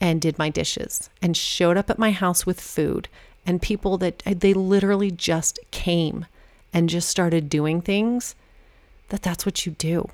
and 0.00 0.20
did 0.20 0.38
my 0.38 0.48
dishes 0.48 1.10
and 1.20 1.36
showed 1.36 1.76
up 1.76 1.90
at 1.90 1.98
my 1.98 2.12
house 2.12 2.46
with 2.46 2.60
food 2.60 3.08
and 3.44 3.60
people 3.60 3.98
that 3.98 4.22
they 4.24 4.54
literally 4.54 5.10
just 5.10 5.58
came 5.70 6.26
and 6.72 6.88
just 6.88 7.08
started 7.08 7.48
doing 7.48 7.80
things, 7.80 8.34
that 9.08 9.22
that's 9.22 9.46
what 9.46 9.66
you 9.66 9.72
do. 9.72 10.08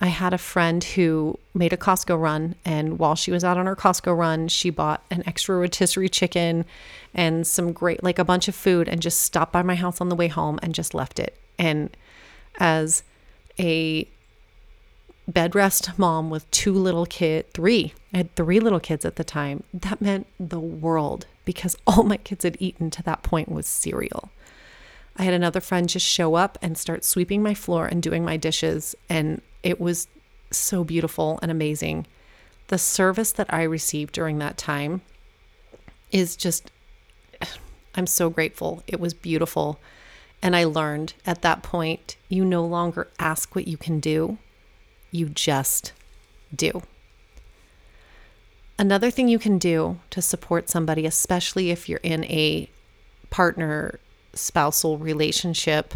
I 0.00 0.06
had 0.06 0.32
a 0.32 0.38
friend 0.38 0.82
who 0.82 1.38
made 1.52 1.74
a 1.74 1.76
Costco 1.76 2.18
run, 2.18 2.54
and 2.64 2.98
while 2.98 3.14
she 3.14 3.30
was 3.30 3.44
out 3.44 3.58
on 3.58 3.66
her 3.66 3.76
Costco 3.76 4.16
run, 4.16 4.48
she 4.48 4.70
bought 4.70 5.04
an 5.10 5.22
extra 5.26 5.56
rotisserie 5.56 6.08
chicken 6.08 6.64
and 7.12 7.46
some 7.46 7.72
great, 7.72 8.02
like 8.02 8.18
a 8.18 8.24
bunch 8.24 8.48
of 8.48 8.54
food, 8.54 8.88
and 8.88 9.02
just 9.02 9.20
stopped 9.20 9.52
by 9.52 9.62
my 9.62 9.74
house 9.74 10.00
on 10.00 10.08
the 10.08 10.16
way 10.16 10.28
home 10.28 10.58
and 10.62 10.74
just 10.74 10.94
left 10.94 11.18
it. 11.18 11.36
And 11.58 11.94
as 12.58 13.02
a 13.58 14.08
bed 15.28 15.54
rest 15.54 15.98
mom 15.98 16.30
with 16.30 16.50
two 16.50 16.72
little 16.72 17.04
kids, 17.04 17.48
three, 17.52 17.92
I 18.14 18.18
had 18.18 18.34
three 18.36 18.58
little 18.58 18.80
kids 18.80 19.04
at 19.04 19.16
the 19.16 19.24
time, 19.24 19.64
that 19.74 20.00
meant 20.00 20.26
the 20.38 20.60
world 20.60 21.26
because 21.44 21.76
all 21.86 22.04
my 22.04 22.16
kids 22.16 22.44
had 22.44 22.56
eaten 22.58 22.88
to 22.90 23.02
that 23.02 23.22
point 23.22 23.50
was 23.50 23.66
cereal. 23.66 24.30
I 25.16 25.24
had 25.24 25.34
another 25.34 25.60
friend 25.60 25.90
just 25.90 26.06
show 26.06 26.36
up 26.36 26.56
and 26.62 26.78
start 26.78 27.04
sweeping 27.04 27.42
my 27.42 27.52
floor 27.52 27.86
and 27.86 28.02
doing 28.02 28.24
my 28.24 28.38
dishes. 28.38 28.94
And 29.10 29.42
it 29.62 29.80
was 29.80 30.08
so 30.50 30.84
beautiful 30.84 31.38
and 31.42 31.50
amazing. 31.50 32.06
The 32.68 32.78
service 32.78 33.32
that 33.32 33.52
I 33.52 33.62
received 33.62 34.14
during 34.14 34.38
that 34.38 34.56
time 34.56 35.02
is 36.10 36.36
just, 36.36 36.70
I'm 37.94 38.06
so 38.06 38.30
grateful. 38.30 38.82
It 38.86 39.00
was 39.00 39.14
beautiful. 39.14 39.80
And 40.42 40.56
I 40.56 40.64
learned 40.64 41.14
at 41.26 41.42
that 41.42 41.62
point, 41.62 42.16
you 42.28 42.44
no 42.44 42.64
longer 42.64 43.08
ask 43.18 43.54
what 43.54 43.68
you 43.68 43.76
can 43.76 44.00
do, 44.00 44.38
you 45.10 45.28
just 45.28 45.92
do. 46.54 46.82
Another 48.78 49.10
thing 49.10 49.28
you 49.28 49.38
can 49.38 49.58
do 49.58 49.98
to 50.08 50.22
support 50.22 50.70
somebody, 50.70 51.04
especially 51.04 51.70
if 51.70 51.88
you're 51.88 52.00
in 52.02 52.24
a 52.24 52.70
partner 53.28 54.00
spousal 54.32 54.96
relationship 54.96 55.94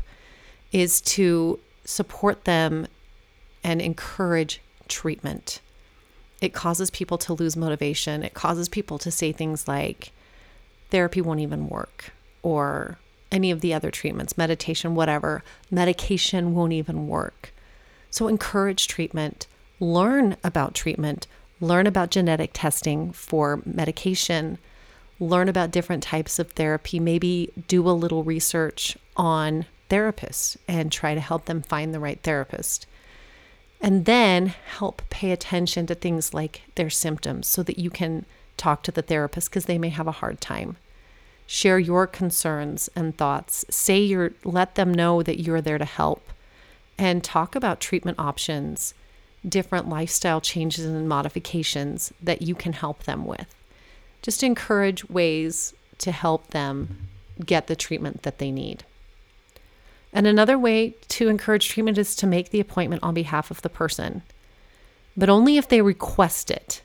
is 0.70 1.00
to 1.00 1.58
support 1.84 2.44
them 2.44 2.86
and 3.64 3.80
encourage 3.80 4.60
treatment. 4.86 5.60
It 6.40 6.52
causes 6.52 6.90
people 6.90 7.18
to 7.18 7.32
lose 7.32 7.56
motivation. 7.56 8.22
It 8.22 8.34
causes 8.34 8.68
people 8.68 8.98
to 8.98 9.10
say 9.10 9.32
things 9.32 9.66
like, 9.66 10.12
therapy 10.90 11.20
won't 11.20 11.40
even 11.40 11.68
work, 11.68 12.12
or 12.42 12.98
any 13.32 13.50
of 13.50 13.60
the 13.60 13.74
other 13.74 13.90
treatments, 13.90 14.38
meditation, 14.38 14.94
whatever, 14.94 15.42
medication 15.70 16.54
won't 16.54 16.74
even 16.74 17.08
work. 17.08 17.52
So 18.10 18.28
encourage 18.28 18.86
treatment, 18.86 19.48
learn 19.80 20.36
about 20.44 20.74
treatment, 20.74 21.26
learn 21.60 21.86
about 21.86 22.10
genetic 22.10 22.50
testing 22.52 23.12
for 23.12 23.62
medication 23.64 24.58
learn 25.20 25.48
about 25.48 25.70
different 25.70 26.02
types 26.02 26.38
of 26.38 26.50
therapy, 26.52 26.98
maybe 26.98 27.52
do 27.68 27.88
a 27.88 27.92
little 27.92 28.24
research 28.24 28.96
on 29.16 29.66
therapists 29.90 30.56
and 30.66 30.90
try 30.90 31.14
to 31.14 31.20
help 31.20 31.44
them 31.44 31.62
find 31.62 31.94
the 31.94 32.00
right 32.00 32.20
therapist. 32.22 32.86
And 33.80 34.04
then 34.04 34.46
help 34.46 35.02
pay 35.10 35.30
attention 35.30 35.86
to 35.86 35.94
things 35.94 36.32
like 36.32 36.62
their 36.74 36.90
symptoms 36.90 37.46
so 37.46 37.62
that 37.62 37.78
you 37.78 37.90
can 37.90 38.24
talk 38.56 38.82
to 38.84 38.92
the 38.92 39.02
therapist 39.02 39.50
because 39.50 39.66
they 39.66 39.78
may 39.78 39.90
have 39.90 40.06
a 40.06 40.12
hard 40.12 40.40
time. 40.40 40.76
Share 41.46 41.78
your 41.78 42.06
concerns 42.06 42.88
and 42.96 43.16
thoughts. 43.16 43.64
Say 43.68 44.00
you're 44.00 44.32
let 44.44 44.76
them 44.76 44.94
know 44.94 45.22
that 45.22 45.42
you're 45.42 45.60
there 45.60 45.76
to 45.76 45.84
help 45.84 46.30
and 46.96 47.22
talk 47.22 47.54
about 47.54 47.80
treatment 47.80 48.18
options, 48.18 48.94
different 49.46 49.88
lifestyle 49.88 50.40
changes 50.40 50.86
and 50.86 51.08
modifications 51.08 52.14
that 52.22 52.40
you 52.40 52.54
can 52.54 52.72
help 52.72 53.02
them 53.02 53.26
with 53.26 53.54
just 54.24 54.42
encourage 54.42 55.06
ways 55.10 55.74
to 55.98 56.10
help 56.10 56.48
them 56.48 57.08
get 57.44 57.66
the 57.66 57.76
treatment 57.76 58.22
that 58.22 58.38
they 58.38 58.50
need. 58.50 58.82
And 60.14 60.28
another 60.28 60.56
way 60.56 60.94
to 61.08 61.28
encourage 61.28 61.68
treatment 61.68 61.98
is 61.98 62.14
to 62.16 62.26
make 62.26 62.50
the 62.50 62.60
appointment 62.60 63.02
on 63.02 63.14
behalf 63.14 63.50
of 63.50 63.60
the 63.62 63.68
person, 63.68 64.22
but 65.16 65.28
only 65.28 65.56
if 65.56 65.68
they 65.68 65.82
request 65.82 66.50
it. 66.52 66.82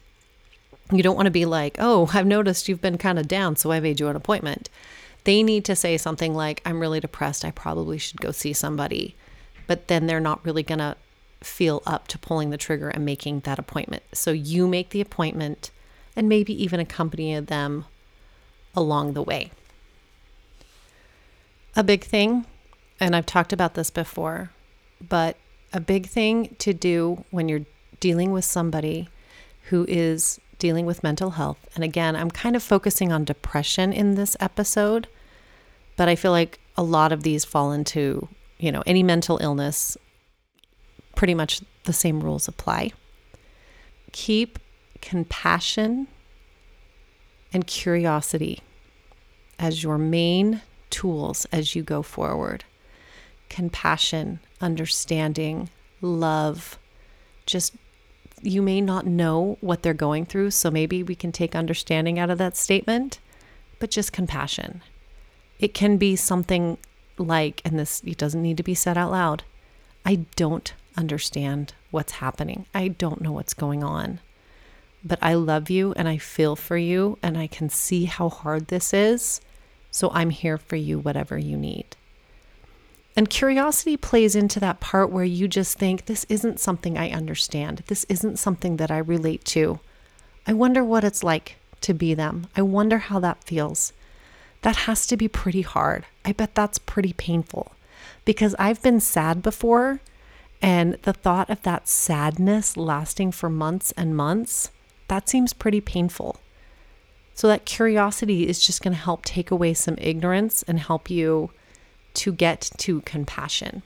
You 0.92 1.04
don't 1.04 1.16
want 1.16 1.28
to 1.28 1.32
be 1.32 1.46
like, 1.46 1.78
oh, 1.78 2.10
I've 2.12 2.26
noticed 2.26 2.68
you've 2.68 2.82
been 2.82 2.98
kind 2.98 3.20
of 3.20 3.28
down, 3.28 3.56
so 3.56 3.72
I 3.72 3.80
made 3.80 4.00
you 4.00 4.08
an 4.08 4.16
appointment. 4.16 4.70
They 5.26 5.44
need 5.44 5.64
to 5.66 5.76
say 5.76 5.98
something 5.98 6.34
like, 6.34 6.64
I'm 6.66 6.80
really 6.80 7.00
depressed. 7.00 7.46
I 7.46 7.52
probably 7.52 8.00
should 8.00 8.20
go 8.20 8.32
see 8.32 8.54
somebody. 8.54 9.16
But 9.68 9.88
then 9.88 10.08
they're 10.08 10.20
not 10.20 10.44
really 10.44 10.64
going 10.64 10.80
to 10.80 10.96
feel 11.42 11.84
up 11.86 12.08
to 12.08 12.18
pulling 12.18 12.50
the 12.50 12.58
trigger 12.58 12.90
and 12.90 13.06
making 13.06 13.42
that 13.42 13.60
appointment. 13.60 14.02
So 14.14 14.32
you 14.32 14.68
make 14.68 14.90
the 14.90 15.02
appointment 15.02 15.70
and 16.16 16.28
maybe 16.28 16.64
even 16.64 16.80
accompany 16.80 17.40
them 17.40 17.86
along 18.76 19.14
the 19.14 19.22
way. 19.22 19.52
A 21.76 21.84
big 21.84 22.04
thing, 22.04 22.46
and 23.00 23.16
I've 23.16 23.26
talked 23.26 23.54
about 23.54 23.76
this 23.76 23.90
before, 23.90 24.52
but 25.08 25.38
a 25.72 25.80
big 25.80 26.08
thing 26.08 26.56
to 26.60 26.74
do 26.74 27.24
when 27.32 27.48
you're 27.48 27.66
dealing 28.00 28.32
with 28.32 28.46
somebody 28.46 29.10
who 29.70 29.86
is 29.88 30.40
dealing 30.58 30.86
with 30.86 31.04
mental 31.04 31.32
health. 31.32 31.58
And 31.76 31.84
again, 31.84 32.16
I'm 32.16 32.32
kind 32.32 32.56
of 32.56 32.64
focusing 32.64 33.12
on 33.12 33.24
depression 33.24 33.94
in 33.94 34.16
this 34.16 34.36
episode, 34.40 35.08
but 35.96 36.10
I 36.10 36.16
feel 36.16 36.32
like 36.32 36.60
a 36.76 36.84
lot 36.84 37.12
of 37.12 37.24
these 37.24 37.46
fall 37.46 37.72
into, 37.72 38.28
you 38.58 38.72
know, 38.72 38.84
any 38.86 39.04
mental 39.04 39.38
illness, 39.42 39.98
pretty 41.16 41.34
much 41.34 41.62
the 41.86 41.94
same 41.94 42.22
rules 42.22 42.48
apply. 42.48 42.92
Keep 44.12 44.60
compassion 45.02 46.08
and 47.54 47.66
curiosity 47.66 48.60
as 49.58 49.84
your 49.84 49.98
main 49.98 50.62
tools 50.90 51.46
as 51.52 51.76
you 51.76 51.84
go 51.84 52.02
forward. 52.02 52.64
Compassion, 53.50 54.40
understanding, 54.62 55.70
love, 56.02 56.80
just 57.46 57.76
you 58.42 58.62
may 58.62 58.80
not 58.80 59.06
know 59.06 59.58
what 59.60 59.84
they're 59.84 59.94
going 59.94 60.26
through. 60.26 60.52
So 60.52 60.72
maybe 60.72 61.04
we 61.04 61.16
can 61.16 61.32
take 61.32 61.56
understanding 61.56 62.18
out 62.18 62.30
of 62.30 62.38
that 62.38 62.56
statement, 62.56 63.20
but 63.80 63.92
just 63.92 64.14
compassion. 64.14 64.82
It 65.60 65.74
can 65.74 65.98
be 65.98 66.16
something 66.16 66.78
like, 67.18 67.62
and 67.66 67.78
this 67.78 68.02
it 68.06 68.18
doesn't 68.18 68.42
need 68.42 68.58
to 68.58 68.64
be 68.64 68.76
said 68.76 68.98
out 68.98 69.12
loud 69.12 69.44
I 70.06 70.26
don't 70.38 70.74
understand 70.96 71.74
what's 71.92 72.14
happening. 72.14 72.66
I 72.74 72.88
don't 72.88 73.20
know 73.20 73.34
what's 73.34 73.54
going 73.54 73.84
on 73.84 74.22
but 75.04 75.20
I 75.22 75.34
love 75.34 75.70
you 75.70 75.94
and 75.96 76.08
I 76.08 76.18
feel 76.18 76.56
for 76.56 76.78
you 76.78 77.18
and 77.24 77.38
I 77.38 77.48
can 77.48 77.70
see 77.70 78.06
how 78.06 78.30
hard 78.30 78.68
this 78.68 78.94
is. 78.94 79.42
So 79.92 80.12
I'm 80.14 80.30
here 80.30 80.58
for 80.58 80.76
you, 80.76 81.00
whatever 81.00 81.38
you 81.38 81.58
need. 81.58 81.96
And 83.16 83.30
curiosity 83.30 83.98
plays 83.98 84.36
into 84.36 84.60
that 84.60 84.80
part 84.80 85.12
where 85.12 85.26
you 85.26 85.48
just 85.48 85.78
think, 85.78 86.06
this 86.06 86.26
isn't 86.30 86.60
something 86.60 86.98
I 86.98 87.10
understand. 87.10 87.84
This 87.88 88.06
isn't 88.06 88.40
something 88.40 88.78
that 88.78 88.92
I 88.92 89.00
relate 89.00 89.44
to. 89.46 89.80
I 90.48 90.54
wonder 90.54 90.84
what 90.84 91.04
it's 91.04 91.24
like 91.24 91.58
to 91.82 91.94
be 91.94 92.14
them. 92.14 92.48
I 92.56 92.62
wonder 92.62 93.00
how 93.00 93.20
that 93.20 93.44
feels. 93.44 93.94
That 94.62 94.76
has 94.76 95.08
to 95.08 95.18
be 95.18 95.28
pretty 95.28 95.62
hard. 95.62 96.06
I 96.24 96.32
bet 96.32 96.56
that's 96.56 96.80
pretty 96.80 97.14
painful 97.14 97.74
because 98.26 98.56
I've 98.60 98.82
been 98.82 99.00
sad 99.00 99.42
before. 99.42 100.02
And 100.62 100.96
the 101.04 101.14
thought 101.14 101.50
of 101.50 101.62
that 101.64 101.88
sadness 101.88 102.76
lasting 102.76 103.32
for 103.32 103.50
months 103.50 103.94
and 103.94 104.16
months 104.16 104.72
that 105.10 105.28
seems 105.28 105.54
pretty 105.54 105.82
painful. 105.82 106.40
So, 107.34 107.48
that 107.48 107.66
curiosity 107.66 108.48
is 108.48 108.66
just 108.66 108.82
going 108.82 108.94
to 108.94 109.00
help 109.00 109.26
take 109.26 109.52
away 109.52 109.74
some 109.74 109.96
ignorance 109.98 110.64
and 110.64 110.80
help 110.80 111.10
you 111.10 111.52
to 112.20 112.34
get 112.34 112.70
to 112.78 113.02
compassion. 113.02 113.82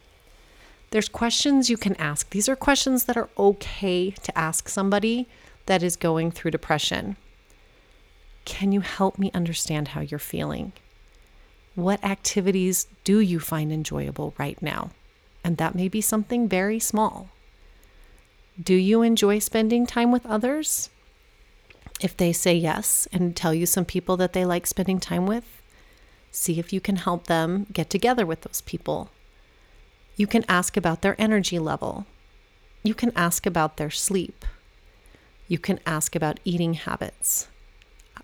There's 0.90 1.10
questions 1.10 1.70
you 1.70 1.78
can 1.78 1.96
ask. 1.96 2.30
These 2.32 2.50
are 2.50 2.56
questions 2.56 3.06
that 3.06 3.18
are 3.18 3.30
okay 3.38 4.12
to 4.12 4.38
ask 4.38 4.68
somebody 4.68 5.28
that 5.68 5.84
is 5.84 5.96
going 5.96 6.32
through 6.32 6.52
depression. 6.52 7.16
Can 8.46 8.72
you 8.72 8.82
help 8.82 9.18
me 9.18 9.32
understand 9.34 9.90
how 9.90 10.02
you're 10.02 10.20
feeling? 10.20 10.74
What 11.76 12.04
activities 12.04 12.88
do 13.04 13.20
you 13.20 13.40
find 13.40 13.72
enjoyable 13.72 14.34
right 14.38 14.62
now? 14.62 14.92
And 15.44 15.58
that 15.58 15.76
may 15.76 15.88
be 15.88 16.02
something 16.02 16.48
very 16.48 16.80
small. 16.80 17.30
Do 18.62 18.76
you 18.76 19.02
enjoy 19.02 19.40
spending 19.40 19.86
time 19.86 20.12
with 20.12 20.26
others? 20.26 20.90
If 22.02 22.18
they 22.18 22.34
say 22.34 22.56
yes 22.56 23.08
and 23.12 23.36
tell 23.36 23.54
you 23.54 23.66
some 23.66 23.86
people 23.86 24.18
that 24.18 24.34
they 24.34 24.46
like 24.46 24.68
spending 24.68 25.00
time 25.00 25.26
with, 25.26 25.63
see 26.34 26.60
if 26.60 26.74
you 26.74 26.82
can 26.82 26.98
help 26.98 27.28
them 27.28 27.68
get 27.72 27.90
together 27.90 28.26
with 28.26 28.42
those 28.42 28.62
people. 28.62 29.10
You 30.16 30.28
can 30.28 30.44
ask 30.50 30.76
about 30.76 31.02
their 31.02 31.16
energy 31.20 31.60
level. 31.60 32.06
You 32.84 32.94
can 32.94 33.12
ask 33.16 33.46
about 33.46 33.78
their 33.78 33.90
sleep. 33.90 34.44
You 35.48 35.60
can 35.60 35.80
ask 35.86 36.16
about 36.16 36.40
eating 36.44 36.74
habits. 36.74 37.48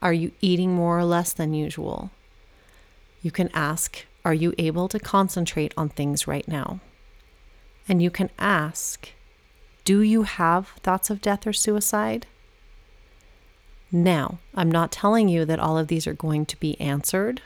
Are 0.02 0.14
you 0.14 0.32
eating 0.42 0.74
more 0.74 0.98
or 0.98 1.06
less 1.06 1.34
than 1.34 1.54
usual? 1.54 2.12
You 3.22 3.32
can 3.32 3.50
ask, 3.54 4.06
Are 4.26 4.34
you 4.34 4.54
able 4.58 4.88
to 4.90 5.00
concentrate 5.00 5.74
on 5.78 5.90
things 5.90 6.28
right 6.28 6.48
now? 6.48 6.80
And 7.88 8.02
you 8.02 8.10
can 8.10 8.30
ask, 8.40 9.10
Do 9.84 10.02
you 10.02 10.24
have 10.24 10.70
thoughts 10.84 11.10
of 11.10 11.22
death 11.22 11.46
or 11.46 11.54
suicide? 11.54 12.26
Now, 13.92 14.40
I'm 14.54 14.72
not 14.72 14.92
telling 14.92 15.28
you 15.30 15.46
that 15.46 15.60
all 15.60 15.78
of 15.78 15.88
these 15.88 16.06
are 16.06 16.14
going 16.14 16.46
to 16.46 16.60
be 16.60 16.80
answered, 16.80 17.42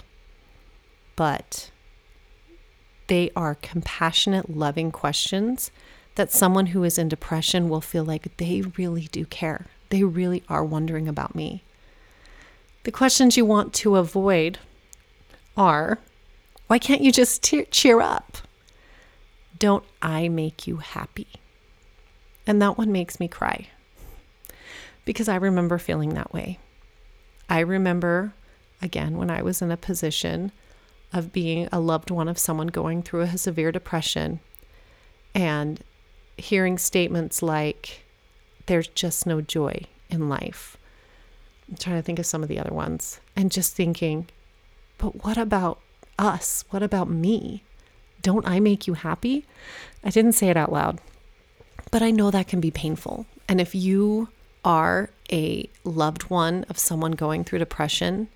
but 1.16 1.72
they 3.08 3.32
are 3.36 3.56
compassionate, 3.56 4.50
loving 4.50 4.92
questions 4.92 5.72
that 6.16 6.32
someone 6.32 6.68
who 6.68 6.84
is 6.84 6.98
in 6.98 7.10
depression 7.10 7.70
will 7.70 7.82
feel 7.82 8.04
like 8.04 8.38
they 8.38 8.62
really 8.78 9.08
do 9.12 9.26
care. 9.26 9.66
They 9.90 10.04
really 10.04 10.44
are 10.48 10.64
wondering 10.64 11.08
about 11.08 11.36
me. 11.36 11.64
The 12.84 12.92
questions 12.92 13.38
you 13.38 13.46
want 13.46 13.74
to 13.76 13.96
avoid 13.96 14.60
are 15.56 16.00
why 16.68 16.80
can't 16.80 17.02
you 17.02 17.12
just 17.12 17.44
te- 17.44 17.66
cheer 17.66 18.02
up? 18.02 18.38
Don't 19.60 19.84
I 20.02 20.28
make 20.28 20.68
you 20.68 20.78
happy? 20.78 21.28
And 22.48 22.62
that 22.62 22.78
one 22.78 22.92
makes 22.92 23.20
me 23.20 23.28
cry 23.28 23.68
because 25.06 25.28
I 25.28 25.36
remember 25.36 25.78
feeling 25.78 26.14
that 26.16 26.34
way. 26.34 26.60
I 27.50 27.60
remember, 27.60 28.34
again, 28.82 29.18
when 29.18 29.30
I 29.30 29.42
was 29.42 29.62
in 29.62 29.72
a 29.72 29.78
position 29.78 30.52
of 31.14 31.32
being 31.32 31.70
a 31.72 31.80
loved 31.80 32.10
one 32.10 32.28
of 32.28 32.40
someone 32.40 32.68
going 32.68 33.04
through 33.04 33.22
a 33.22 33.38
severe 33.38 33.72
depression 33.72 34.40
and 35.36 35.84
hearing 36.38 36.78
statements 36.78 37.42
like, 37.42 38.04
there's 38.66 38.88
just 38.88 39.26
no 39.26 39.40
joy 39.42 39.82
in 40.10 40.28
life. 40.30 40.78
I'm 41.70 41.78
trying 41.78 41.98
to 41.98 42.02
think 42.02 42.20
of 42.20 42.26
some 42.26 42.44
of 42.44 42.50
the 42.50 42.60
other 42.60 42.74
ones 42.74 43.20
and 43.36 43.52
just 43.52 43.76
thinking, 43.76 44.28
but 44.98 45.24
what 45.24 45.38
about 45.38 45.80
us? 46.18 46.66
What 46.70 46.84
about 46.84 47.10
me? 47.10 47.64
Don't 48.22 48.48
I 48.48 48.60
make 48.60 48.88
you 48.88 48.94
happy? 48.94 49.46
I 50.04 50.10
didn't 50.10 50.34
say 50.34 50.50
it 50.50 50.58
out 50.58 50.72
loud, 50.72 51.00
but 51.92 52.02
I 52.02 52.12
know 52.12 52.32
that 52.32 52.48
can 52.48 52.60
be 52.60 52.72
painful. 52.72 53.26
And 53.48 53.60
if 53.62 53.76
you 53.76 54.30
are 54.64 55.10
a 55.32 55.70
loved 55.84 56.30
one 56.30 56.66
of 56.70 56.78
someone 56.78 57.12
going 57.12 57.44
through 57.44 57.60
depression, 57.60 58.30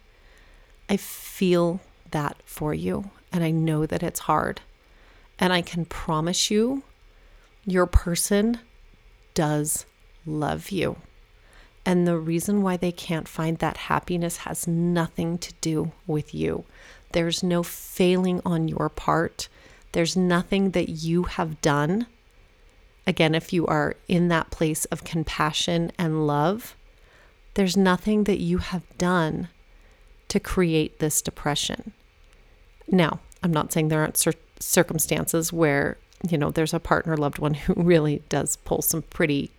I 0.90 0.98
feel 0.98 1.80
that 2.12 2.38
for 2.46 2.74
you. 2.74 3.12
And 3.32 3.44
I 3.44 3.52
know 3.52 3.86
that 3.86 4.04
it's 4.04 4.22
hard. 4.22 4.62
And 5.40 5.54
I 5.54 5.62
can 5.62 5.86
promise 5.86 6.50
you, 6.50 6.84
your 7.66 7.86
person 7.86 8.60
does 9.34 9.86
love 10.26 10.72
you. 10.72 10.98
And 11.86 12.06
the 12.08 12.18
reason 12.18 12.62
why 12.62 12.76
they 12.76 12.92
can't 12.92 13.28
find 13.28 13.60
that 13.60 13.78
happiness 13.78 14.38
has 14.38 14.68
nothing 14.68 15.38
to 15.38 15.54
do 15.62 15.92
with 16.06 16.34
you. 16.34 16.66
There's 17.14 17.44
no 17.44 17.64
failing 17.64 18.42
on 18.46 18.68
your 18.68 18.90
part. 18.90 19.48
There's 19.94 20.18
nothing 20.18 20.72
that 20.72 20.90
you 20.90 21.24
have 21.24 21.62
done. 21.62 22.08
Again, 23.06 23.34
if 23.34 23.54
you 23.54 23.66
are 23.68 23.96
in 24.10 24.28
that 24.28 24.52
place 24.52 24.84
of 24.86 25.06
compassion 25.06 25.92
and 25.98 26.28
love, 26.28 26.76
there's 27.54 27.78
nothing 27.78 28.26
that 28.26 28.40
you 28.40 28.58
have 28.58 28.84
done 28.98 29.48
to 30.28 30.40
create 30.40 31.00
this 31.00 31.22
depression. 31.22 31.94
Now, 32.90 33.20
I'm 33.44 33.52
not 33.52 33.72
saying 33.72 33.88
there 33.88 34.02
aren't 34.02 34.18
cir- 34.18 34.34
circumstances 34.60 35.52
where, 35.54 35.98
you 36.30 36.38
know, 36.38 36.52
there's 36.52 36.74
a 36.74 36.80
partner, 36.80 37.18
loved 37.18 37.40
one 37.40 37.54
who 37.54 37.74
really 37.78 38.24
does 38.30 38.56
pull 38.58 38.82
some 38.82 39.02
pretty 39.04 39.52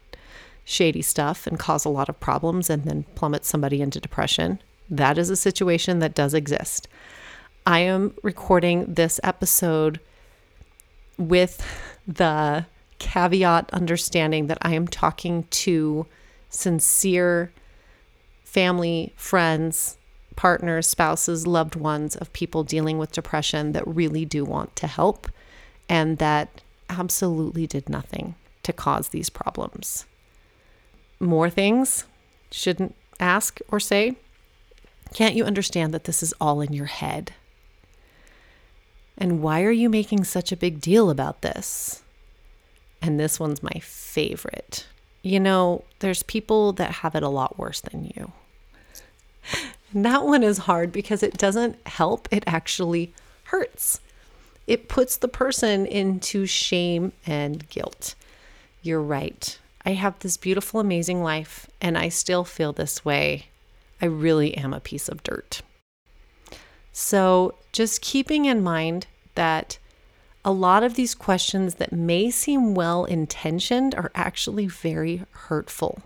shady 0.65 1.03
stuff 1.03 1.47
and 1.47 1.59
cause 1.59 1.85
a 1.85 1.89
lot 1.91 2.09
of 2.09 2.21
problems 2.21 2.69
and 2.69 2.85
then 2.85 3.05
plummet 3.15 3.45
somebody 3.45 3.81
into 3.81 4.01
depression. 4.01 4.61
That 4.91 5.19
is 5.19 5.31
a 5.31 5.37
situation 5.37 5.99
that 6.01 6.15
does 6.15 6.35
exist. 6.35 6.89
I 7.67 7.81
am 7.81 8.15
recording 8.23 8.95
this 8.95 9.21
episode 9.23 10.01
with 11.19 11.65
the 12.07 12.67
caveat 12.99 13.71
understanding 13.73 14.47
that 14.47 14.59
I 14.63 14.75
am 14.75 14.89
talking 14.89 15.45
to 15.51 16.07
sincere 16.49 17.53
family, 18.45 19.13
friends, 19.17 19.99
partners, 20.39 20.87
spouses, 20.87 21.47
loved 21.47 21.75
ones 21.75 22.17
of 22.17 22.33
people 22.33 22.65
dealing 22.65 22.97
with 22.97 23.13
depression 23.13 23.73
that 23.73 23.87
really 23.87 24.25
do 24.25 24.45
want 24.45 24.75
to 24.77 24.87
help 24.87 25.29
and 25.89 26.19
that 26.19 26.63
absolutely 26.89 27.67
did 27.67 27.89
nothing 27.89 28.35
to 28.63 28.73
cause 28.73 29.09
these 29.09 29.29
problems 29.29 30.07
more 31.21 31.51
things 31.51 32.05
shouldn't 32.51 32.95
ask 33.21 33.61
or 33.69 33.81
say? 33.81 34.17
Can't 35.15 35.35
you 35.35 35.45
understand 35.45 35.93
that 35.95 36.05
this 36.05 36.23
is 36.23 36.35
all 36.41 36.61
in 36.61 36.73
your 36.73 36.87
head? 36.87 37.33
And 39.17 39.43
why 39.43 39.63
are 39.65 39.73
you 39.73 39.89
making 39.89 40.25
such 40.25 40.53
a 40.53 40.57
big 40.57 40.81
deal 40.81 41.11
about 41.11 41.43
this? 41.43 42.03
And 43.03 43.19
this 43.19 43.41
one's 43.41 43.63
my 43.63 43.81
favorite. 43.81 44.87
You 45.23 45.41
know, 45.41 45.85
there's 45.99 46.23
people 46.23 46.73
that 46.75 46.93
have 46.93 47.15
it 47.15 47.23
a 47.23 47.29
lot 47.29 47.59
worse 47.59 47.81
than 47.81 48.13
you. 48.15 48.33
And 49.93 50.05
that 50.05 50.25
one 50.25 50.43
is 50.43 50.59
hard 50.59 50.93
because 50.93 51.23
it 51.23 51.39
doesn't 51.39 51.77
help, 51.87 52.29
it 52.31 52.45
actually 52.47 53.13
hurts. 53.45 54.01
It 54.67 54.89
puts 54.89 55.17
the 55.17 55.29
person 55.29 55.87
into 55.87 56.45
shame 56.45 57.13
and 57.27 57.69
guilt. 57.71 58.15
You're 58.83 59.03
right. 59.03 59.59
I 59.85 59.93
have 59.93 60.19
this 60.19 60.37
beautiful, 60.37 60.81
amazing 60.81 61.23
life, 61.23 61.67
and 61.81 61.97
I 61.97 62.11
still 62.11 62.45
feel 62.45 62.73
this 62.73 63.05
way. 63.05 63.47
I 64.03 64.07
really 64.07 64.55
am 64.57 64.75
a 64.75 64.81
piece 64.81 65.09
of 65.09 65.23
dirt. 65.23 65.63
So, 66.93 67.55
just 67.73 68.03
keeping 68.03 68.45
in 68.45 68.63
mind 68.63 69.07
that 69.35 69.79
a 70.45 70.53
lot 70.53 70.83
of 70.83 70.95
these 70.95 71.15
questions 71.15 71.77
that 71.77 71.93
may 71.93 72.31
seem 72.31 72.75
well 72.75 73.05
intentioned 73.05 73.95
are 73.95 74.11
actually 74.15 74.67
very 74.67 75.25
hurtful. 75.31 76.03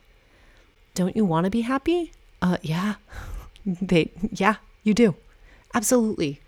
Don't 0.94 1.16
you 1.16 1.24
want 1.24 1.44
to 1.44 1.50
be 1.50 1.62
happy? 1.62 2.12
Uh, 2.40 2.58
yeah. 2.62 2.94
They, 3.64 4.10
yeah, 4.30 4.56
you 4.82 4.94
do. 4.94 5.14
Absolutely. 5.74 6.40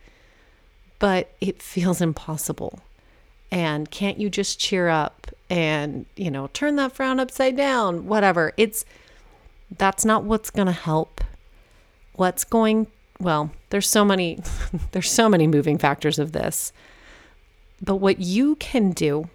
But 0.99 1.33
it 1.41 1.63
feels 1.63 2.01
impossible. 2.01 2.81
And 3.51 3.91
can't 3.91 4.19
you 4.19 4.31
just 4.31 4.59
cheer 4.59 4.89
up 4.89 5.31
and, 5.49 6.07
you 6.17 6.31
know, 6.31 6.49
turn 6.53 6.77
that 6.77 6.93
frown 6.93 7.21
upside 7.21 7.57
down, 7.57 8.07
whatever. 8.07 8.53
It's 8.57 8.85
that's 9.77 10.05
not 10.05 10.25
what's 10.25 10.51
going 10.51 10.67
to 10.67 10.73
help. 10.73 11.21
What's 12.15 12.45
going 12.45 12.87
well, 13.21 13.53
there's 13.71 13.89
so 13.89 14.05
many 14.05 14.41
there's 14.93 15.11
so 15.11 15.29
many 15.29 15.47
moving 15.47 15.79
factors 15.79 16.19
of 16.19 16.33
this. 16.33 16.73
But 17.81 17.97
what 17.97 18.21
you 18.21 18.57
can 18.57 18.93
do 18.93 19.29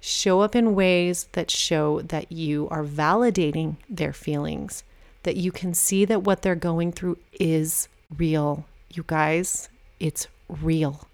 show 0.00 0.40
up 0.40 0.56
in 0.56 0.74
ways 0.74 1.28
that 1.32 1.50
show 1.50 2.00
that 2.02 2.32
you 2.32 2.68
are 2.70 2.84
validating 2.84 3.76
their 3.88 4.12
feelings, 4.12 4.82
that 5.22 5.36
you 5.36 5.52
can 5.52 5.74
see 5.74 6.04
that 6.04 6.22
what 6.22 6.42
they're 6.42 6.54
going 6.54 6.92
through 6.92 7.18
is 7.32 7.88
real. 8.16 8.64
You 8.92 9.04
guys, 9.06 9.68
it's 10.00 10.26
real. 10.48 11.06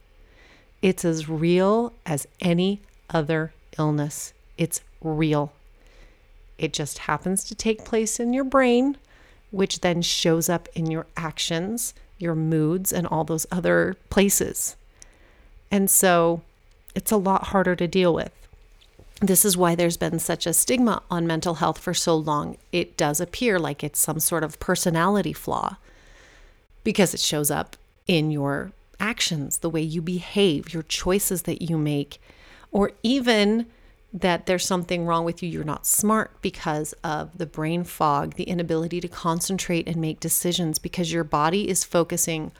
It's 0.82 1.04
as 1.04 1.28
real 1.28 1.92
as 2.06 2.26
any 2.40 2.80
other 3.10 3.52
illness. 3.78 4.32
It's 4.56 4.80
real. 5.02 5.52
It 6.56 6.72
just 6.72 6.98
happens 6.98 7.44
to 7.44 7.54
take 7.54 7.84
place 7.84 8.18
in 8.18 8.32
your 8.32 8.44
brain, 8.44 8.96
which 9.50 9.80
then 9.80 10.02
shows 10.02 10.48
up 10.48 10.68
in 10.74 10.90
your 10.90 11.06
actions, 11.16 11.94
your 12.18 12.34
moods, 12.34 12.92
and 12.92 13.06
all 13.06 13.24
those 13.24 13.46
other 13.50 13.96
places. 14.10 14.76
And 15.70 15.90
so 15.90 16.42
it's 16.94 17.12
a 17.12 17.16
lot 17.16 17.48
harder 17.48 17.76
to 17.76 17.86
deal 17.86 18.12
with. 18.12 18.32
This 19.20 19.44
is 19.44 19.56
why 19.56 19.74
there's 19.74 19.96
been 19.96 20.20
such 20.20 20.46
a 20.46 20.52
stigma 20.52 21.02
on 21.10 21.26
mental 21.26 21.54
health 21.54 21.78
for 21.78 21.92
so 21.92 22.16
long. 22.16 22.56
It 22.70 22.96
does 22.96 23.20
appear 23.20 23.58
like 23.58 23.82
it's 23.82 23.98
some 23.98 24.20
sort 24.20 24.44
of 24.44 24.60
personality 24.60 25.32
flaw 25.32 25.76
because 26.84 27.14
it 27.14 27.20
shows 27.20 27.50
up 27.50 27.76
in 28.06 28.30
your 28.30 28.72
actions, 29.00 29.58
the 29.58 29.70
way 29.70 29.82
you 29.82 30.00
behave, 30.00 30.72
your 30.72 30.84
choices 30.84 31.42
that 31.42 31.62
you 31.62 31.76
make, 31.76 32.20
or 32.70 32.92
even 33.02 33.66
that 34.12 34.46
there's 34.46 34.64
something 34.64 35.04
wrong 35.04 35.24
with 35.24 35.42
you, 35.42 35.48
you're 35.48 35.64
not 35.64 35.86
smart 35.86 36.30
because 36.40 36.94
of 37.04 37.36
the 37.36 37.46
brain 37.46 37.84
fog, 37.84 38.34
the 38.34 38.44
inability 38.44 39.00
to 39.00 39.08
concentrate 39.08 39.86
and 39.86 39.96
make 39.96 40.18
decisions 40.20 40.78
because 40.78 41.12
your 41.12 41.24
body 41.24 41.68
is 41.68 41.84
focusing 41.84 42.50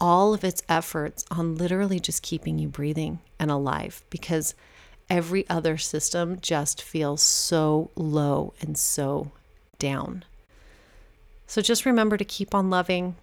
all 0.00 0.34
of 0.34 0.42
its 0.42 0.62
efforts 0.68 1.24
on 1.30 1.56
literally 1.56 2.00
just 2.00 2.22
keeping 2.22 2.58
you 2.58 2.66
breathing 2.68 3.20
and 3.38 3.50
alive 3.50 4.02
because 4.10 4.54
every 5.10 5.48
other 5.50 5.76
system 5.76 6.38
just 6.40 6.80
feels 6.80 7.22
so 7.22 7.90
low 7.96 8.54
and 8.60 8.78
so 8.78 9.32
down. 9.78 10.24
So 11.46 11.60
just 11.60 11.84
remember 11.84 12.16
to 12.16 12.24
keep 12.24 12.54
on 12.54 12.70
loving, 12.70 13.16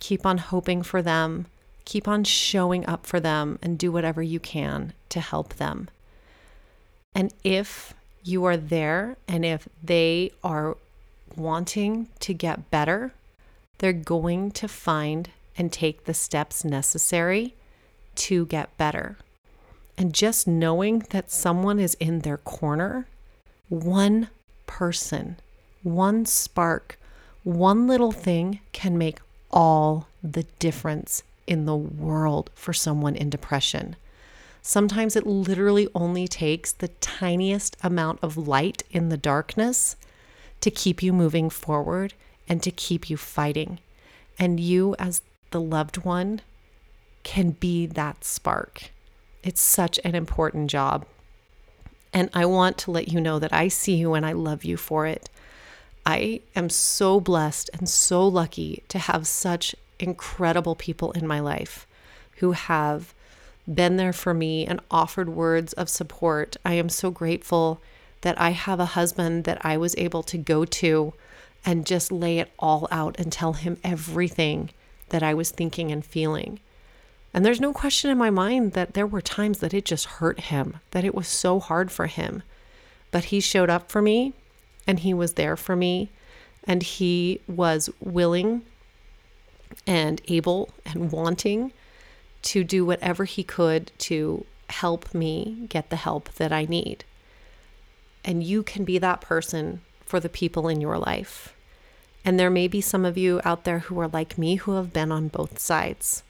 keep 0.00 0.24
on 0.24 0.38
hoping 0.38 0.82
for 0.82 1.02
them, 1.02 1.46
Keep 1.86 2.08
on 2.08 2.24
showing 2.24 2.84
up 2.86 3.06
for 3.06 3.20
them 3.20 3.60
and 3.62 3.78
do 3.78 3.92
whatever 3.92 4.20
you 4.20 4.40
can 4.40 4.92
to 5.08 5.20
help 5.20 5.54
them. 5.54 5.88
And 7.14 7.32
if 7.44 7.94
you 8.24 8.44
are 8.44 8.56
there 8.56 9.16
and 9.28 9.44
if 9.44 9.68
they 9.82 10.32
are 10.42 10.76
wanting 11.36 12.08
to 12.20 12.34
get 12.34 12.72
better, 12.72 13.12
they're 13.78 13.92
going 13.92 14.50
to 14.50 14.66
find 14.66 15.30
and 15.56 15.72
take 15.72 16.04
the 16.04 16.12
steps 16.12 16.64
necessary 16.64 17.54
to 18.16 18.46
get 18.46 18.76
better. 18.76 19.16
And 19.98 20.12
just 20.12 20.46
knowing 20.46 21.00
that 21.10 21.30
someone 21.30 21.78
is 21.78 21.94
in 21.94 22.20
their 22.20 22.36
corner, 22.36 23.06
one 23.68 24.28
person, 24.66 25.38
one 25.82 26.26
spark, 26.26 26.98
one 27.44 27.86
little 27.86 28.12
thing 28.12 28.60
can 28.72 28.98
make 28.98 29.18
all 29.50 30.08
the 30.22 30.42
difference 30.58 31.22
in 31.46 31.64
the 31.64 31.76
world 31.76 32.50
for 32.54 32.72
someone 32.72 33.16
in 33.16 33.30
depression. 33.30 33.96
Sometimes 34.60 35.14
it 35.14 35.26
literally 35.26 35.88
only 35.94 36.26
takes 36.26 36.72
the 36.72 36.88
tiniest 36.88 37.76
amount 37.82 38.18
of 38.20 38.36
light 38.36 38.82
in 38.90 39.08
the 39.08 39.16
darkness 39.16 39.94
to 40.60 40.70
keep 40.72 41.02
you 41.02 41.12
moving 41.12 41.48
forward 41.48 42.14
and 42.48 42.62
to 42.64 42.72
keep 42.72 43.08
you 43.08 43.16
fighting. 43.16 43.78
And 44.38 44.58
you, 44.58 44.96
as 44.98 45.22
the 45.52 45.60
loved 45.60 45.98
one, 45.98 46.40
can 47.22 47.52
be 47.52 47.86
that 47.86 48.24
spark. 48.24 48.90
It's 49.46 49.60
such 49.60 50.00
an 50.02 50.16
important 50.16 50.68
job. 50.68 51.06
And 52.12 52.30
I 52.34 52.44
want 52.46 52.78
to 52.78 52.90
let 52.90 53.06
you 53.06 53.20
know 53.20 53.38
that 53.38 53.52
I 53.52 53.68
see 53.68 53.94
you 53.94 54.14
and 54.14 54.26
I 54.26 54.32
love 54.32 54.64
you 54.64 54.76
for 54.76 55.06
it. 55.06 55.30
I 56.04 56.40
am 56.56 56.68
so 56.68 57.20
blessed 57.20 57.70
and 57.72 57.88
so 57.88 58.26
lucky 58.26 58.82
to 58.88 58.98
have 58.98 59.24
such 59.28 59.76
incredible 60.00 60.74
people 60.74 61.12
in 61.12 61.28
my 61.28 61.38
life 61.38 61.86
who 62.38 62.52
have 62.52 63.14
been 63.72 63.98
there 63.98 64.12
for 64.12 64.34
me 64.34 64.66
and 64.66 64.80
offered 64.90 65.28
words 65.28 65.72
of 65.74 65.88
support. 65.88 66.56
I 66.64 66.74
am 66.74 66.88
so 66.88 67.12
grateful 67.12 67.80
that 68.22 68.40
I 68.40 68.50
have 68.50 68.80
a 68.80 68.96
husband 68.96 69.44
that 69.44 69.64
I 69.64 69.76
was 69.76 69.94
able 69.96 70.24
to 70.24 70.38
go 70.38 70.64
to 70.64 71.14
and 71.64 71.86
just 71.86 72.10
lay 72.10 72.40
it 72.40 72.50
all 72.58 72.88
out 72.90 73.14
and 73.20 73.30
tell 73.30 73.52
him 73.52 73.78
everything 73.84 74.70
that 75.10 75.22
I 75.22 75.34
was 75.34 75.52
thinking 75.52 75.92
and 75.92 76.04
feeling. 76.04 76.58
And 77.36 77.44
there's 77.44 77.60
no 77.60 77.74
question 77.74 78.10
in 78.10 78.16
my 78.16 78.30
mind 78.30 78.72
that 78.72 78.94
there 78.94 79.06
were 79.06 79.20
times 79.20 79.58
that 79.58 79.74
it 79.74 79.84
just 79.84 80.06
hurt 80.06 80.40
him, 80.40 80.80
that 80.92 81.04
it 81.04 81.14
was 81.14 81.28
so 81.28 81.60
hard 81.60 81.92
for 81.92 82.06
him. 82.06 82.42
But 83.10 83.24
he 83.24 83.40
showed 83.40 83.68
up 83.68 83.92
for 83.92 84.00
me 84.00 84.32
and 84.86 85.00
he 85.00 85.12
was 85.12 85.34
there 85.34 85.54
for 85.54 85.76
me 85.76 86.10
and 86.64 86.82
he 86.82 87.42
was 87.46 87.90
willing 88.00 88.62
and 89.86 90.22
able 90.28 90.70
and 90.86 91.12
wanting 91.12 91.72
to 92.40 92.64
do 92.64 92.86
whatever 92.86 93.26
he 93.26 93.44
could 93.44 93.92
to 93.98 94.46
help 94.70 95.12
me 95.12 95.66
get 95.68 95.90
the 95.90 95.96
help 95.96 96.32
that 96.36 96.54
I 96.54 96.64
need. 96.64 97.04
And 98.24 98.42
you 98.42 98.62
can 98.62 98.86
be 98.86 98.96
that 98.96 99.20
person 99.20 99.82
for 100.06 100.20
the 100.20 100.30
people 100.30 100.68
in 100.68 100.80
your 100.80 100.96
life. 100.96 101.54
And 102.24 102.40
there 102.40 102.50
may 102.50 102.66
be 102.66 102.80
some 102.80 103.04
of 103.04 103.18
you 103.18 103.42
out 103.44 103.64
there 103.64 103.80
who 103.80 104.00
are 104.00 104.08
like 104.08 104.38
me 104.38 104.54
who 104.54 104.72
have 104.72 104.94
been 104.94 105.12
on 105.12 105.28
both 105.28 105.58
sides. 105.58 106.22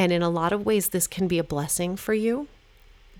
And 0.00 0.12
in 0.12 0.22
a 0.22 0.30
lot 0.30 0.52
of 0.52 0.64
ways, 0.64 0.88
this 0.88 1.06
can 1.06 1.28
be 1.28 1.38
a 1.38 1.44
blessing 1.44 1.94
for 1.94 2.14
you 2.14 2.48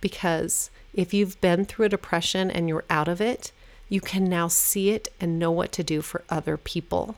because 0.00 0.70
if 0.94 1.12
you've 1.12 1.40
been 1.40 1.64
through 1.64 1.86
a 1.86 1.90
depression 1.90 2.50
and 2.50 2.68
you're 2.68 2.84
out 2.88 3.06
of 3.06 3.20
it, 3.20 3.52
you 3.88 4.00
can 4.00 4.24
now 4.24 4.48
see 4.48 4.90
it 4.90 5.08
and 5.20 5.38
know 5.38 5.50
what 5.50 5.72
to 5.72 5.84
do 5.84 6.00
for 6.00 6.24
other 6.30 6.56
people 6.56 7.16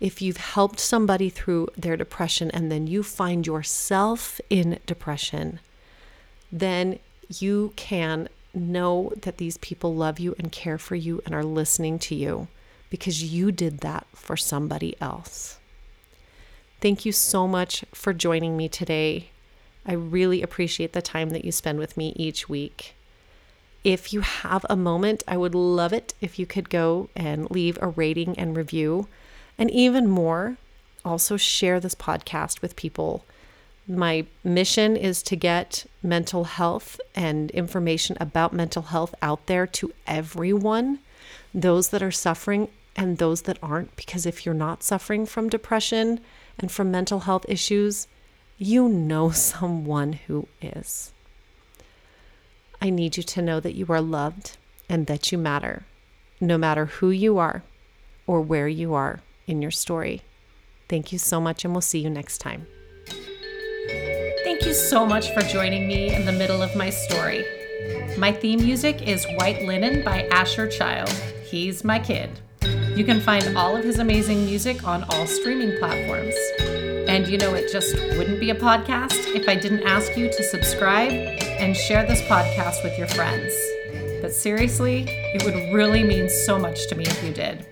if 0.00 0.20
you've 0.20 0.36
helped 0.36 0.78
somebody 0.78 1.30
through 1.30 1.68
their 1.76 1.96
depression 1.96 2.50
and 2.50 2.70
then 2.70 2.86
you 2.86 3.02
find 3.02 3.46
yourself 3.46 4.40
in 4.50 4.78
depression, 4.84 5.60
then 6.50 6.98
you 7.28 7.72
can 7.76 8.28
know 8.52 9.12
that 9.22 9.38
these 9.38 9.56
people 9.58 9.94
love 9.94 10.18
you 10.18 10.34
and 10.38 10.52
care 10.52 10.76
for 10.76 10.94
you 10.94 11.22
and 11.24 11.34
are 11.34 11.44
listening 11.44 11.98
to 11.98 12.14
you 12.14 12.48
because 12.90 13.22
you 13.22 13.50
did 13.50 13.78
that 13.78 14.06
for 14.14 14.36
somebody 14.36 14.94
else. 15.00 15.58
Thank 16.80 17.04
you 17.06 17.12
so 17.12 17.48
much 17.48 17.84
for 17.92 18.12
joining 18.12 18.56
me 18.56 18.68
today. 18.68 19.30
I 19.86 19.92
really 19.92 20.42
appreciate 20.42 20.92
the 20.92 21.02
time 21.02 21.30
that 21.30 21.44
you 21.44 21.52
spend 21.52 21.78
with 21.78 21.96
me 21.96 22.12
each 22.16 22.48
week. 22.48 22.94
If 23.84 24.12
you 24.12 24.20
have 24.20 24.64
a 24.68 24.76
moment, 24.76 25.22
I 25.28 25.36
would 25.36 25.54
love 25.54 25.92
it 25.92 26.14
if 26.20 26.38
you 26.38 26.46
could 26.46 26.70
go 26.70 27.10
and 27.14 27.50
leave 27.50 27.78
a 27.80 27.88
rating 27.88 28.38
and 28.38 28.56
review. 28.56 29.08
And 29.58 29.70
even 29.70 30.08
more, 30.08 30.56
also 31.04 31.36
share 31.36 31.80
this 31.80 31.94
podcast 31.94 32.62
with 32.62 32.76
people. 32.76 33.24
My 33.86 34.24
mission 34.42 34.96
is 34.96 35.22
to 35.24 35.36
get 35.36 35.84
mental 36.02 36.44
health 36.44 36.98
and 37.14 37.50
information 37.50 38.16
about 38.18 38.54
mental 38.54 38.82
health 38.84 39.14
out 39.20 39.46
there 39.46 39.66
to 39.66 39.92
everyone, 40.06 41.00
those 41.52 41.90
that 41.90 42.02
are 42.02 42.10
suffering 42.10 42.68
and 42.96 43.18
those 43.18 43.42
that 43.42 43.58
aren't. 43.62 43.94
Because 43.96 44.24
if 44.24 44.46
you're 44.46 44.54
not 44.54 44.82
suffering 44.82 45.26
from 45.26 45.50
depression 45.50 46.20
and 46.58 46.70
from 46.70 46.90
mental 46.90 47.20
health 47.20 47.44
issues, 47.48 48.06
you 48.58 48.88
know 48.88 49.30
someone 49.32 50.14
who 50.14 50.48
is. 50.60 51.12
I 52.80 52.90
need 52.90 53.16
you 53.16 53.22
to 53.22 53.42
know 53.42 53.60
that 53.60 53.74
you 53.74 53.86
are 53.88 54.00
loved 54.00 54.56
and 54.88 55.06
that 55.06 55.32
you 55.32 55.38
matter, 55.38 55.84
no 56.40 56.58
matter 56.58 56.86
who 56.86 57.10
you 57.10 57.38
are 57.38 57.62
or 58.26 58.40
where 58.40 58.68
you 58.68 58.94
are 58.94 59.20
in 59.46 59.62
your 59.62 59.70
story. 59.70 60.22
Thank 60.88 61.12
you 61.12 61.18
so 61.18 61.40
much, 61.40 61.64
and 61.64 61.72
we'll 61.72 61.80
see 61.80 62.00
you 62.00 62.10
next 62.10 62.38
time. 62.38 62.66
Thank 64.44 64.66
you 64.66 64.74
so 64.74 65.06
much 65.06 65.32
for 65.32 65.40
joining 65.40 65.88
me 65.88 66.14
in 66.14 66.26
the 66.26 66.32
middle 66.32 66.62
of 66.62 66.76
my 66.76 66.90
story. 66.90 67.44
My 68.18 68.32
theme 68.32 68.62
music 68.62 69.02
is 69.02 69.26
White 69.36 69.62
Linen 69.62 70.04
by 70.04 70.28
Asher 70.28 70.68
Child. 70.68 71.10
He's 71.50 71.84
my 71.84 71.98
kid. 71.98 72.40
You 72.96 73.04
can 73.04 73.20
find 73.20 73.56
all 73.56 73.76
of 73.76 73.82
his 73.82 73.98
amazing 73.98 74.44
music 74.44 74.86
on 74.86 75.02
all 75.10 75.26
streaming 75.26 75.76
platforms. 75.78 76.34
And 77.08 77.26
you 77.26 77.38
know, 77.38 77.54
it 77.54 77.70
just 77.72 77.94
wouldn't 78.16 78.38
be 78.38 78.50
a 78.50 78.54
podcast 78.54 79.34
if 79.34 79.48
I 79.48 79.56
didn't 79.56 79.82
ask 79.82 80.16
you 80.16 80.28
to 80.30 80.42
subscribe 80.44 81.10
and 81.10 81.76
share 81.76 82.06
this 82.06 82.20
podcast 82.22 82.84
with 82.84 82.96
your 82.96 83.08
friends. 83.08 83.52
But 84.22 84.32
seriously, 84.32 85.06
it 85.08 85.44
would 85.44 85.74
really 85.74 86.04
mean 86.04 86.28
so 86.28 86.56
much 86.56 86.86
to 86.86 86.94
me 86.94 87.04
if 87.04 87.22
you 87.24 87.32
did. 87.32 87.66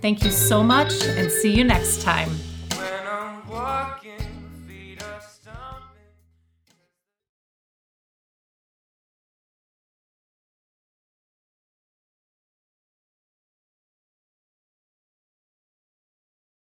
Thank 0.00 0.22
you 0.22 0.30
so 0.30 0.62
much 0.62 1.04
and 1.04 1.32
see 1.32 1.52
you 1.52 1.64
next 1.64 2.02
time. 2.02 2.30